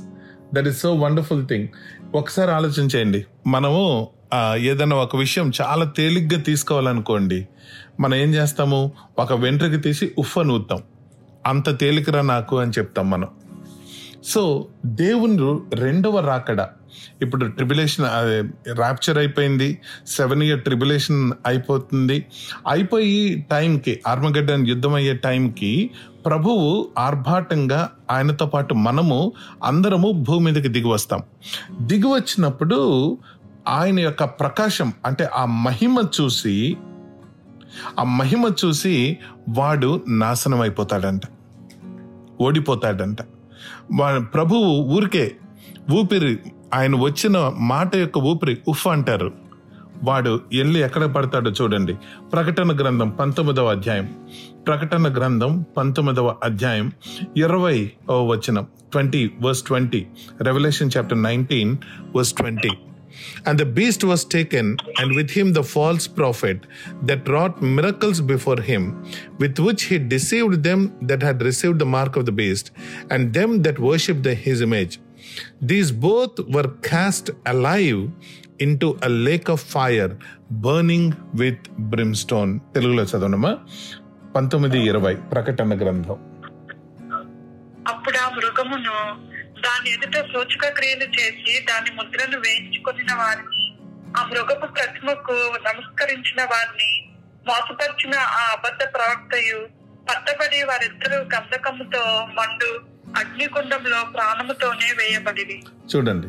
that 0.55 0.69
is 0.73 0.81
so 0.85 0.91
wonderful 1.05 1.45
thing 1.49 1.69
ఒకసారి 2.15 2.51
ఆలోచించేయండి. 2.51 3.21
మనము 3.47 3.83
ఏదైనా 4.71 4.97
ఒక 4.97 5.17
విషయం 5.17 5.47
చాలా 5.61 5.85
తేలిగ్గా 5.99 6.39
తీసుకోవాలనుకోండి. 6.49 7.39
మనం 8.00 8.14
ఏం 8.14 8.35
చేస్తాము? 8.35 8.92
ఒక 9.18 9.32
వెంట్రుకి 9.32 9.76
తీసి 9.76 10.12
ఉఫ్ 10.18 10.38
అని 10.38 10.52
ఊతాం 10.52 10.82
అంత 11.46 11.78
తేలికరా 11.78 12.22
నాకు 12.22 12.59
అని 12.59 12.70
చెప్తాం 12.70 13.11
మనం. 13.11 13.28
సో 14.24 14.66
దేవుని 14.87 15.61
రెండవ 15.74 16.20
రాకడ. 16.20 16.68
ఇప్పుడు 17.22 17.46
ట్రిబులేషన్ 17.46 18.06
ర్యాప్చర్ 18.70 19.18
అయిపోయింది. 19.18 19.78
సెవెన్ 20.06 20.42
ఇయర్ 20.42 20.62
ట్రిబులేషన్ 20.62 21.32
అయిపోతుంది. 21.46 22.26
అయిపోయి 22.68 23.46
టైంకి 23.50 24.00
ఆర్మగడ్డన్ 24.06 24.66
యుద్ధం 24.66 24.94
అయ్యే 24.94 25.14
టైంకి 25.14 25.90
ప్రభువు 26.26 26.88
ఆర్భాటంగా 26.98 27.90
ఆయనతో 28.11 28.46
పాటు 28.46 28.74
మనము 28.74 29.32
అందరము 29.64 30.12
భూమి 30.12 30.52
మీదకి 30.52 30.68
దిగి 30.68 30.88
వస్తాం. 30.88 31.22
దిగి 31.80 32.06
వచ్చినప్పుడు 32.06 33.18
ఆయన 33.68 34.00
యొక్క 34.00 34.24
ప్రకాశం 34.24 34.92
అంటే 35.06 35.24
ఆ 35.24 35.44
మహిమ 35.44 36.02
చూసి 36.20 36.76
ఆ 38.01 38.03
మహిమ 38.03 38.51
చూసి 38.65 39.19
వాడు 39.49 40.05
నాశనం 40.09 40.61
అయిపోతాడంట 40.61 41.23
ఓడిపోతాడంట. 42.41 43.17
వా- 44.01 44.23
ప్రభువు 44.23 44.67
ఊరికే 44.67 45.37
ఊపిరి 45.93 46.39
ఆయన 46.75 46.97
వచ్చిన 46.97 47.53
మాట 47.59 47.97
యొక్క 47.97 48.19
ఊపిరి 48.19 48.59
ఉఫ్ 48.69 48.87
అంటారు. 48.87 49.33
వాడు 50.05 50.41
వెళ్ళి 50.55 50.81
ఎక్కడ 50.81 51.05
పడతాడో 51.05 51.51
చూడండి. 51.51 51.95
ప్రకటన 52.33 52.77
గ్రంథం 52.77 53.09
పంతొమ్మిదవ 53.09 53.67
అధ్యాయం. 53.67 54.15
ప్రకటన 54.67 55.15
గ్రంథం 55.15 55.65
పంతొమ్మిదవ 55.77 56.35
అధ్యాయం 56.45 56.93
ఇరవై 57.37 57.93
వచనం 58.11 58.67
twenty 58.93 59.31
verse 59.43 59.62
twenty 59.62 60.07
Revelation 60.41 60.91
chapter 60.97 61.23
nineteen 61.23 61.77
verse 62.17 62.33
twenty. 62.33 62.69
And 63.45 63.60
the 63.60 63.67
beast 63.69 64.04
was 64.04 64.21
taken, 64.38 64.65
and 65.02 65.15
with 65.15 65.30
him 65.32 65.47
the 65.54 65.63
false 65.76 66.08
prophet 66.15 66.58
that 67.08 67.30
wrought 67.30 67.62
miracles 67.62 68.21
before 68.26 68.62
him, 68.62 68.84
with 69.39 69.60
which 69.60 69.84
he 69.89 70.00
deceived 70.08 70.63
them 70.63 70.80
that 71.10 71.24
had 71.24 71.41
received 71.41 71.80
the 71.80 71.89
mark 71.89 72.15
of 72.15 72.26
the 72.26 72.36
beast, 72.36 72.65
and 73.13 73.34
them 73.39 73.63
that 73.63 73.80
worshipped 73.80 74.24
the- 74.24 74.39
his 74.50 74.62
image. 74.62 75.00
These 75.63 75.91
both 76.08 76.56
were 76.56 76.69
cast 76.91 77.32
alive 77.47 78.02
into 78.62 78.88
a 78.88 79.10
lake 79.10 79.50
of 79.50 79.60
fire, 79.78 80.10
burning 80.63 81.08
with 81.36 81.60
brimstone. 81.91 82.60
తెలుగులో 82.74 83.04
చదవనమా 83.04 83.58
పంతొమ్మిది 84.36 84.84
ఇరవై 84.84 85.13
ప్రకటన 85.13 85.82
గ్రంథం 85.82 86.15
అప్పుడు 87.88 88.17
ఆ 88.17 88.30
మృగమును 88.30 88.95
దాని 89.64 89.90
ఎదుట 89.90 90.16
సూచక 90.33 90.69
క్రియలు 90.69 91.05
చేసి 91.05 91.61
దాని 91.61 91.90
ముద్రను 91.90 92.38
వేయించుకున్న 92.38 93.12
వారిని 93.14 93.64
ఆ 94.19 94.23
మృగపు 94.23 94.66
ప్రతిమకు 94.66 95.37
నమస్కరించిన 95.66 96.40
వారిని 96.42 96.90
మోసపరిచిన 97.47 98.14
ఆ 98.14 98.42
అబద్ధ 98.53 98.83
ప్రవక్తయు 98.95 99.61
పట్టబడి 100.09 100.62
వారిద్దరూ 100.62 101.19
గంధకముతో 101.35 102.03
మండు 102.38 102.71
అగ్నిగుండంలో 103.16 104.05
ప్రాణముతోనే 104.14 104.92
వేయబడి 104.92 105.45
చూడండి 105.95 106.29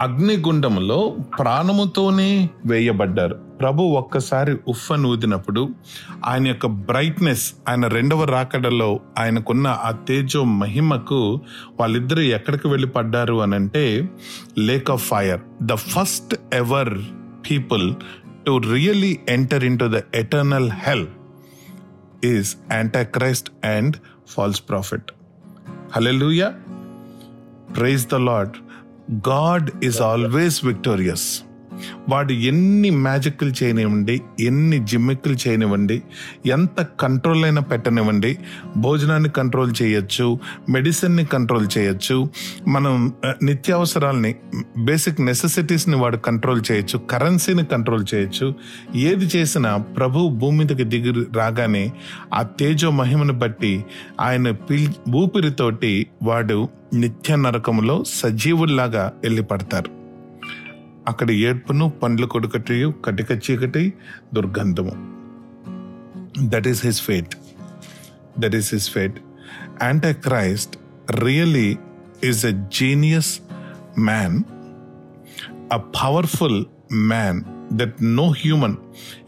అగ్నిగుండంలో 0.00 0.98
ప్రాణముతోనే 1.38 2.30
వేయబడ్డారు. 2.66 3.36
ప్రభు 3.60 3.82
ఒక్కసారి 3.98 4.52
ఉఫ్ఫను 4.68 5.08
ఊదినప్పుడు 5.08 5.62
ఆయన 6.26 6.46
యొక్క 6.46 6.66
బ్రైట్నెస్ 6.66 7.46
ఆయన 7.68 7.86
రెండవ 7.86 8.24
రాకడలో 8.24 9.00
ఆయనకున్న 9.18 9.66
ఆ 9.84 9.90
తేజో 10.08 10.44
మహిమకు 10.44 11.20
వాళ్ళిద్దరూ 11.80 12.22
ఎక్కడికి 12.22 12.68
వెళ్ళి 12.68 12.88
పడ్డారు 12.88 13.34
అని 13.34 13.54
అంటే 13.54 13.84
lake 14.58 14.90
of 14.90 15.04
fire 15.08 15.40
the 15.62 15.76
first 15.88 16.34
ever 16.54 16.92
people 17.50 17.86
to 18.46 18.54
really 18.72 19.12
enter 19.28 19.64
into 19.78 19.88
the 19.88 20.00
eternal 20.14 20.70
hell 20.86 21.08
is 22.24 22.56
antichrist 22.72 23.50
and 23.66 23.96
false 24.28 24.62
prophet 24.68 25.10
hallelujah 25.96 26.48
praise 27.76 28.06
the 28.06 28.18
Lord 28.30 28.56
God 29.28 29.68
is 29.84 30.00
always 30.02 30.58
victorious 30.64 31.28
వాడు 32.08 32.32
ఎన్ని 32.32 32.90
మ్యాజిక్లు 32.90 33.52
చేయనివ్వండి 33.62 34.20
ఎన్ని 34.40 34.78
జిమ్మిక్లు 34.86 35.32
చేయనివ్వండి 35.32 36.02
ఎంత 36.50 36.82
కంట్రోల్ 37.00 37.44
అయినా 37.44 37.60
పెట్టనివ్వండి 37.60 38.38
భోజనాన్ని 38.76 39.30
కంట్రోల్ 39.30 39.72
చేయొచ్చు 39.82 40.38
మెడిసిన్ని 40.68 41.24
కంట్రోల్ 41.24 41.68
చేయొచ్చు 41.78 42.28
మనం 42.68 43.12
నిత్యావసరాల్ని 43.42 44.34
బేసిక్ 44.78 45.20
నెసెసిటీస్ని 45.20 45.96
వాడు 45.96 46.16
కంట్రోల్ 46.16 46.62
చేయొచ్చు 46.72 46.98
కరెన్సీని 46.98 47.64
కంట్రోల్ 47.64 48.04
చేయొచ్చు 48.14 48.54
ఏది 48.96 49.26
చేసినా 49.36 49.76
ప్రభు 49.76 50.28
భూమి 50.28 50.58
మీదకి 50.58 50.84
దిగి 50.84 51.12
రాగానే 51.36 51.92
ఆ 52.34 52.42
తేజో 52.42 52.90
మహిమను 52.90 53.32
బట్టి 53.38 53.84
ఆయన 54.20 54.50
పిల్ 54.50 54.88
ఊపిరితోటి 55.16 56.06
వాడు 56.22 56.68
నిత్య 56.94 57.36
నరకములో 57.36 58.04
సజీవుల్లాగా 58.04 59.12
వెళ్ళి 59.24 59.42
పడతారు 59.42 59.97
అక్కడ 61.08 61.30
ఏడ్పును 61.30 61.88
పండ్లు 61.88 62.26
కొడుకటియు 62.26 62.94
కటిక 63.04 63.30
చీకటి 63.30 63.92
దుర్గంధము. 64.34 64.92
That 66.48 66.68
is 66.68 66.86
his 66.86 67.02
fate 67.02 67.34
that 68.38 68.56
is 68.56 68.74
his 68.74 68.90
fate 68.90 69.18
antichrist 70.12 70.78
really 71.10 71.78
is 72.24 72.46
a 72.46 72.52
genius 72.52 73.40
man 73.98 74.42
a 75.72 75.76
powerful 75.76 76.64
man 76.94 77.42
that 77.72 77.94
no 78.02 78.28
human 78.30 78.76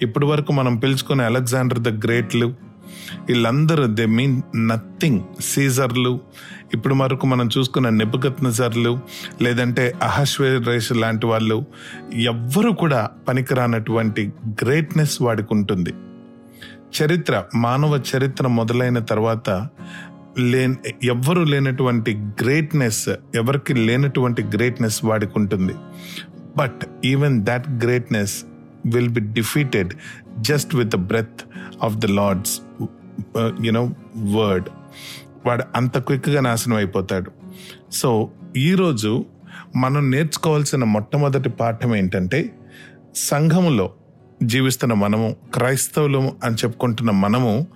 ఇప్పటి 0.03 0.27
వరకు 0.27 0.53
మనం 0.53 0.77
పిలుచుకునే 0.77 1.25
అలెగ్జాండర్ 1.25 1.79
ద 1.79 2.05
గ్రేట్లు 2.07 2.55
వీళ్ళందరూ 3.29 3.87
దే 3.87 4.07
మీన్ 4.07 4.43
నథింగ్ 4.57 5.21
సీజర్లు 5.41 6.21
ఇప్పుడు 6.75 6.95
వరకు 6.95 7.27
మనం 7.27 7.49
చూసుకున్న 7.59 7.89
నెబుగత్ 7.89 8.45
లేదంటే 9.43 9.95
అహశ్వేరేష్ 10.03 10.93
లాంటి 10.93 11.27
వాళ్ళు 11.27 11.65
ఎవ్వరు 12.15 12.71
కూడా 12.71 13.11
పనికిరానటువంటి 13.29 14.33
గ్రేట్నెస్ 14.49 15.23
వాడికి 15.23 15.49
ఉంటుంది. 15.53 15.95
చరిత్ర 17.03 17.45
మానవ 17.55 18.03
చరిత్ర 18.17 18.47
మొదలైన 18.47 18.99
తర్వాత 18.99 19.69
లే 20.39 20.77
ఎవ్వరు 21.05 21.41
లేనటువంటి 21.41 22.15
గ్రేట్నెస్ 22.15 23.09
ఎవరికి 23.09 23.75
లేనటువంటి 23.75 24.43
గ్రేట్నెస్ 24.43 25.05
వాడికి 25.05 25.33
ఉంటుంది. 25.37 25.75
But 26.57 26.81
even 27.05 27.47
that 27.47 27.69
greatness 27.69 28.45
will 28.87 29.09
be 29.09 29.21
defeated 29.21 29.95
just 30.39 30.75
with 30.75 30.89
the 30.89 30.97
breath 30.97 31.43
of 31.83 31.97
the 31.97 32.07
Lord's 32.07 32.61
you know 33.65 33.95
word 34.17 34.69
వాడు 35.47 35.65
అంత 35.75 35.99
క్విక్గా 35.99 36.41
నాశనం 36.41 36.77
అయిపోతాడు. 36.77 37.31
సో 37.93 38.31
ఈరోజు 38.57 39.25
మనం 39.77 40.11
నేర్చుకోవాల్సిన 40.11 40.85
మొట్టమొదటి 40.85 41.49
పాఠం 41.49 41.97
ఏంటంటే 41.97 42.55
సంఘములో 43.17 43.91
జీవిస్తున్న 44.43 44.95
మనము 44.95 45.37
క్రైస్తవులు 45.55 46.33
అని 46.45 46.55
చెప్పుకుంటున్న 46.55 47.11
మనము 47.11 47.67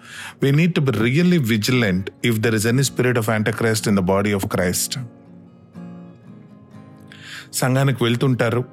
we 0.42 0.50
need 0.50 0.74
to 0.74 0.81
be 0.81 0.92
really 0.92 1.38
vigilant 1.38 2.11
if 2.24 2.38
there 2.38 2.55
is 2.55 2.66
any 2.66 2.83
spirit 2.83 3.18
of 3.18 3.31
antichrist 3.31 3.88
in 3.88 3.96
the 3.96 4.00
body 4.00 4.33
of 4.33 4.46
Christ 4.46 4.98
సంఘానికి 7.53 8.05
వెళ్తుంటారు. 8.05 8.64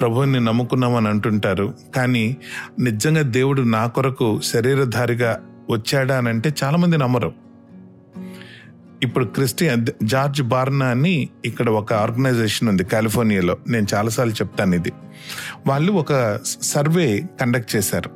ప్రభువుని 0.00 0.40
నమ్ముకున్నామని 0.40 1.08
అంటుంటారు. 1.08 1.74
కానీ 1.96 2.36
నిజంగా 2.80 3.22
దేవుడు 3.22 3.62
నా 3.62 3.86
కొరకు 3.86 4.40
శరీరధారిగా 4.40 5.40
వచ్చాడా 5.70 6.18
అని 6.18 6.28
అంటే 6.28 6.54
చాలామంది 6.64 6.98
నమ్మరు. 6.98 7.47
ఇప్పుడు 9.02 9.24
క్రిస్టియన్ 9.24 9.86
జార్జ్ 10.02 10.42
బార్నా 10.42 10.86
అని 10.86 11.28
ఇక్కడ 11.44 11.68
ఒక 11.80 11.92
ఆర్గనైజేషన్ 11.92 12.68
ఉంది 12.68 12.84
కాలిఫోర్నియాలో. 12.84 13.56
నేను 13.68 13.86
చాలాసార్లు 13.94 14.32
చెప్తాను 14.32 14.74
ఇది. 14.74 14.92
వాళ్ళు 15.66 15.92
ఒక 15.92 16.12
సర్వే 16.62 17.22
కండక్ట్ 17.40 17.76
చేశారు. 17.76 18.10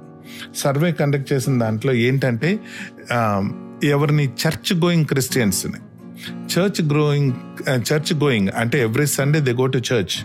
సర్వే 0.57 0.93
కండక్ట్ 0.93 1.33
చేసిన 1.33 1.59
దాంట్లో 1.59 1.93
ఏంటంటే 2.07 2.51
ఎవరిని 3.85 4.27
చర్చ్ 4.43 4.73
గోయింగ్ 4.85 5.07
క్రిస్టియన్స్ని. 5.07 5.81
చర్చ్ 6.55 6.83
గ్రోయింగ్ 6.89 7.33
చర్చ్ 7.93 8.13
గోయింగ్ 8.23 8.49
అంటే 8.57 8.83
every 8.83 9.07
Sunday 9.07 9.41
they 9.41 9.53
go 9.53 9.67
to 9.67 9.79
church. 9.79 10.17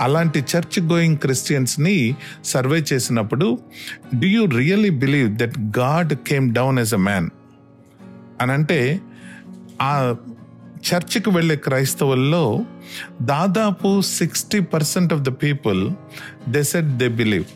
అలాంటి 0.00 0.40
చర్చ్ 0.52 0.78
గోయింగ్ 0.80 1.16
క్రిస్టియన్స్ని 1.16 1.96
సర్వే 2.44 2.84
చేసినప్పుడు 2.92 3.58
do 4.14 4.26
you 4.26 4.44
really 4.44 4.90
believe 4.90 5.30
that 5.36 5.58
God 5.78 6.14
came 6.28 6.54
down 6.54 6.78
as 6.78 6.94
a 6.94 7.02
man 7.08 7.28
అని 8.40 8.52
అంటే 8.52 9.00
ఆ 9.82 10.16
చర్చికి 10.88 11.30
వెళ్ళే 11.30 11.56
క్రైస్తవుల్లో 11.56 12.44
దాదాపు 13.22 14.00
sixty 14.00 14.60
percent 14.60 15.12
of 15.12 15.20
the 15.20 15.28
people 15.28 15.90
they 16.48 16.62
said 16.62 16.86
they 16.86 17.08
believe 17.08 17.46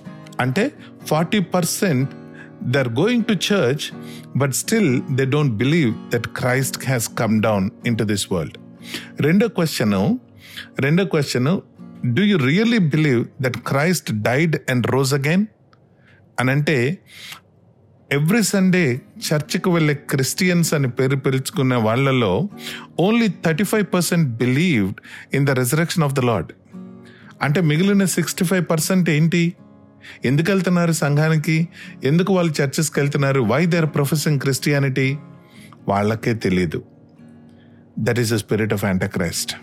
అంటే 0.41 0.65
forty 1.09 1.39
percent 1.39 2.11
they 2.63 2.79
are 2.79 2.89
going 2.89 3.25
to 3.25 3.33
church 3.33 3.85
but 4.37 4.53
still 4.53 5.03
they 5.11 5.25
don't 5.25 5.55
believe 5.55 5.95
that 6.11 6.27
Christ 6.27 6.87
has 6.87 7.09
come 7.19 7.43
down 7.43 7.71
into 7.99 8.05
this 8.05 8.33
world 8.33 8.59
రెండో 9.21 9.49
question 9.49 9.95
రెండో 10.79 11.05
question 11.05 11.61
do 12.07 12.23
you 12.23 12.37
really 12.37 12.79
believe 12.79 13.25
that 13.43 13.57
Christ 13.57 14.13
died 14.23 14.57
and 14.71 14.87
rose 14.87 15.15
again 15.15 15.47
అని 16.41 16.51
అంటే 16.51 16.99
every 18.13 18.43
Sunday 18.43 19.01
చర్చికి 19.19 19.69
వెళ్ళే 19.69 19.95
Christians 19.95 20.75
అని 20.75 20.91
పేరు 20.91 21.17
పిలుచుకునే 21.17 21.77
వాళ్ళలో 21.77 22.49
only 23.01 23.29
thirty 23.29 23.65
five 23.65 23.87
percent 23.95 24.29
believed 24.31 24.95
in 25.35 25.47
the 25.47 25.51
resurrection 25.51 26.05
of 26.05 26.13
the 26.13 26.21
Lord 26.21 26.53
అంటే 27.43 27.61
మిగిలిన 27.61 28.05
సిక్స్టీ 28.05 28.45
ఫైవ్ 28.45 28.65
పర్సెంట్ 28.71 29.11
ఏంటి? 29.11 29.53
ఎందుకు 30.25 30.51
వెళ్తున్నారు 30.51 30.93
సంఘానికి? 30.93 31.69
ఎందుకు 32.05 32.35
వాళ్ళు 32.35 32.53
చర్చెస్కి 32.63 33.01
వెళ్తున్నారు? 33.01 33.41
Why 33.41 33.67
they 33.67 33.79
are 33.79 33.87
professing 33.87 34.41
Christianity 34.41 35.19
వాళ్ళకే 35.89 36.35
తెలియదు 36.35 36.83
that 37.99 38.19
is 38.19 38.33
the 38.33 38.37
spirit 38.37 38.73
of 38.73 38.85
antichrist 38.85 39.57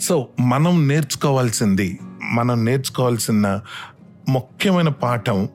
so 0.00 0.28
మనం 0.40 0.88
నేర్చుకోవాల్సింది 0.88 1.98
మనం 2.32 2.64
నేర్చుకోవాల్సిన 2.64 3.60
ముఖ్యమైన 4.28 4.88
పాఠం 4.88 5.48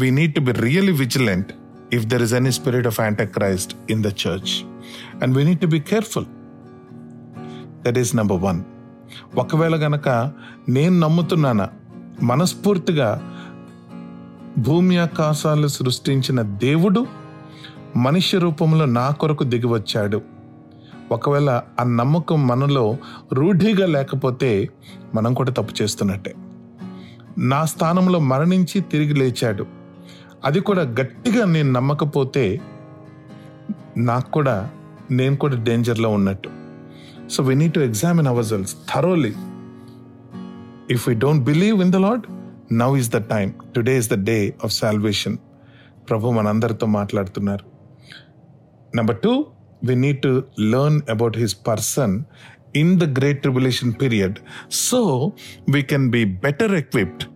we 0.00 0.10
need 0.10 0.34
to 0.34 0.40
be 0.40 0.52
really 0.52 0.92
vigilant 0.92 1.52
if 1.92 2.06
there 2.06 2.22
is 2.22 2.34
any 2.34 2.50
spirit 2.50 2.86
of 2.86 3.00
antichrist 3.00 3.76
in 3.90 4.02
the 4.02 4.06
church 4.06 4.64
and 5.22 5.36
we 5.36 5.44
need 5.44 5.60
to 5.60 5.66
be 5.66 5.80
careful 5.80 6.26
that 7.86 7.98
is 7.98 8.16
number 8.16 8.42
one 8.42 8.62
ఒకవేళ 9.38 9.76
గనక 9.76 10.32
నేను 10.68 10.98
నమ్ముతున్నానా 10.98 11.68
మనస్ఫూర్తిగా 12.22 13.34
భూమి 14.58 14.98
ఆకాశాలు 14.98 15.68
సృష్టించిన 15.68 16.42
దేవుడు 16.42 17.06
మనిషి 17.96 18.38
రూపంలో 18.38 18.84
నా 18.84 19.10
కొరకు 19.10 19.44
దిగి 19.44 19.66
వచ్చాడు. 19.66 20.22
ఒకవేళ 21.12 21.62
ఆ 21.80 21.84
నమ్మకం 21.84 22.46
మనలో 22.46 22.96
రూఢిగా 23.32 23.86
లేకపోతే 23.86 24.68
మనం 25.14 25.34
కూడా 25.34 25.50
తప్పు 25.50 25.82
చేస్తున్నట్టే. 25.82 26.34
నా 27.38 27.64
స్థానంలో 27.64 28.18
మరణించి 28.18 28.80
తిరిగి 28.80 29.14
లేచాడు. 29.14 29.66
అది 30.44 30.60
కూడా 30.60 30.82
గట్టిగా 30.82 31.44
నేను 31.44 31.72
నమ్మకపోతే 31.72 32.60
నాకు 33.96 34.30
కూడా 34.30 34.70
నేను 35.10 35.36
కూడా 35.36 35.62
డేంజర్లో 35.62 36.08
ఉన్నట్టు. 36.08 36.50
So 37.30 37.42
we 37.42 37.54
need 37.54 37.72
to 37.72 37.80
examine 37.80 38.26
ourselves 38.44 38.76
thoroughly 38.94 39.34
if 40.90 41.08
we 41.08 41.14
don't 41.14 41.44
believe 41.44 41.82
in 41.82 41.92
the 41.92 41.96
Lord 41.96 42.22
now 42.72 42.96
is 42.96 43.10
the 43.10 43.16
time 43.16 43.52
today 43.76 43.98
is 43.98 44.10
the 44.10 44.24
day 44.24 44.54
of 44.64 44.72
salvation 44.72 45.36
ప్రభు 46.08 46.30
మనందరితో 46.30 46.86
మాట్లాడుతున్నారు. 46.86 47.64
Number 48.96 49.18
two 49.18 49.46
we 49.84 49.96
need 49.96 50.22
to 50.22 50.42
learn 50.60 51.00
about 51.10 51.38
his 51.38 51.56
person 51.68 52.22
in 52.74 52.98
the 52.98 53.06
great 53.06 53.42
tribulation 53.42 53.92
period 53.92 54.40
so 54.68 55.34
we 55.66 55.82
can 55.82 56.10
be 56.10 56.24
better 56.24 56.74
equipped 56.74 57.28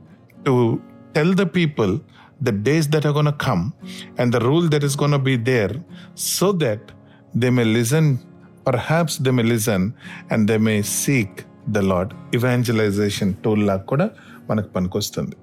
to 0.45 0.81
tell 1.15 1.33
the 1.35 1.47
people 1.47 2.01
the 2.41 2.53
days 2.53 2.89
that 2.89 3.05
are 3.07 3.13
going 3.13 3.27
to 3.27 3.39
come 3.49 3.73
and 4.19 4.33
the 4.33 4.41
rule 4.41 4.69
that 4.69 4.83
is 4.83 4.97
going 4.97 5.11
to 5.11 5.19
be 5.19 5.37
there 5.37 5.75
so 6.15 6.53
that 6.53 6.93
they 7.35 7.51
may 7.51 7.65
listen 7.65 8.19
perhaps 8.65 9.17
they 9.17 9.31
may 9.31 9.43
listen 9.43 9.95
and 10.31 10.49
they 10.49 10.59
may 10.59 10.83
seek 10.83 11.45
the 11.73 11.83
lord 11.83 12.15
evangelization 12.35 13.29
tool 13.45 13.61
లా 13.69 13.77
కూడా 13.77 14.11
మనకు 14.51 14.69
పనికొస్తుంది 14.69 15.37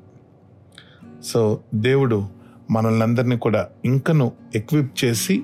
so 1.24 1.62
దేవుడు 1.88 2.18
మనల్ని 2.76 3.04
అందరినీ 3.04 3.38
కూడా 3.38 3.68
ఇంకను 3.86 4.32
equip 4.56 4.92
చేసి 5.04 5.36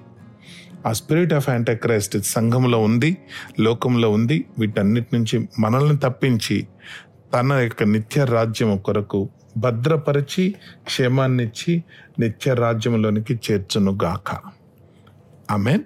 ఆ 0.85 0.91
స్పిరిట్ 0.91 1.33
ఆఫ్ 1.33 1.49
యాంటక్రైస్ట్ 1.49 2.17
సంఘంలో 2.23 2.79
ఉంది 2.79 3.17
లోకంలో 3.59 4.09
ఉంది 4.09 4.45
వీటన్నిటి 4.59 5.07
నుంచి 5.13 5.47
మనల్ని 5.59 5.97
తప్పించి 5.97 6.67
తన 7.33 7.53
యొక్క 7.53 7.83
నిత్య 7.83 8.25
రాజ్యం 8.25 8.77
కొరకు 8.77 9.29
భద్రపరిచి 9.57 10.55
క్షేమాన్నిచ్చి 10.85 11.83
నిత్య 12.19 12.53
రాజ్యంలోనికి 12.53 13.39
చేర్చును 13.51 13.97
గాక 14.03 14.29
ఆమెన్. 15.51 15.83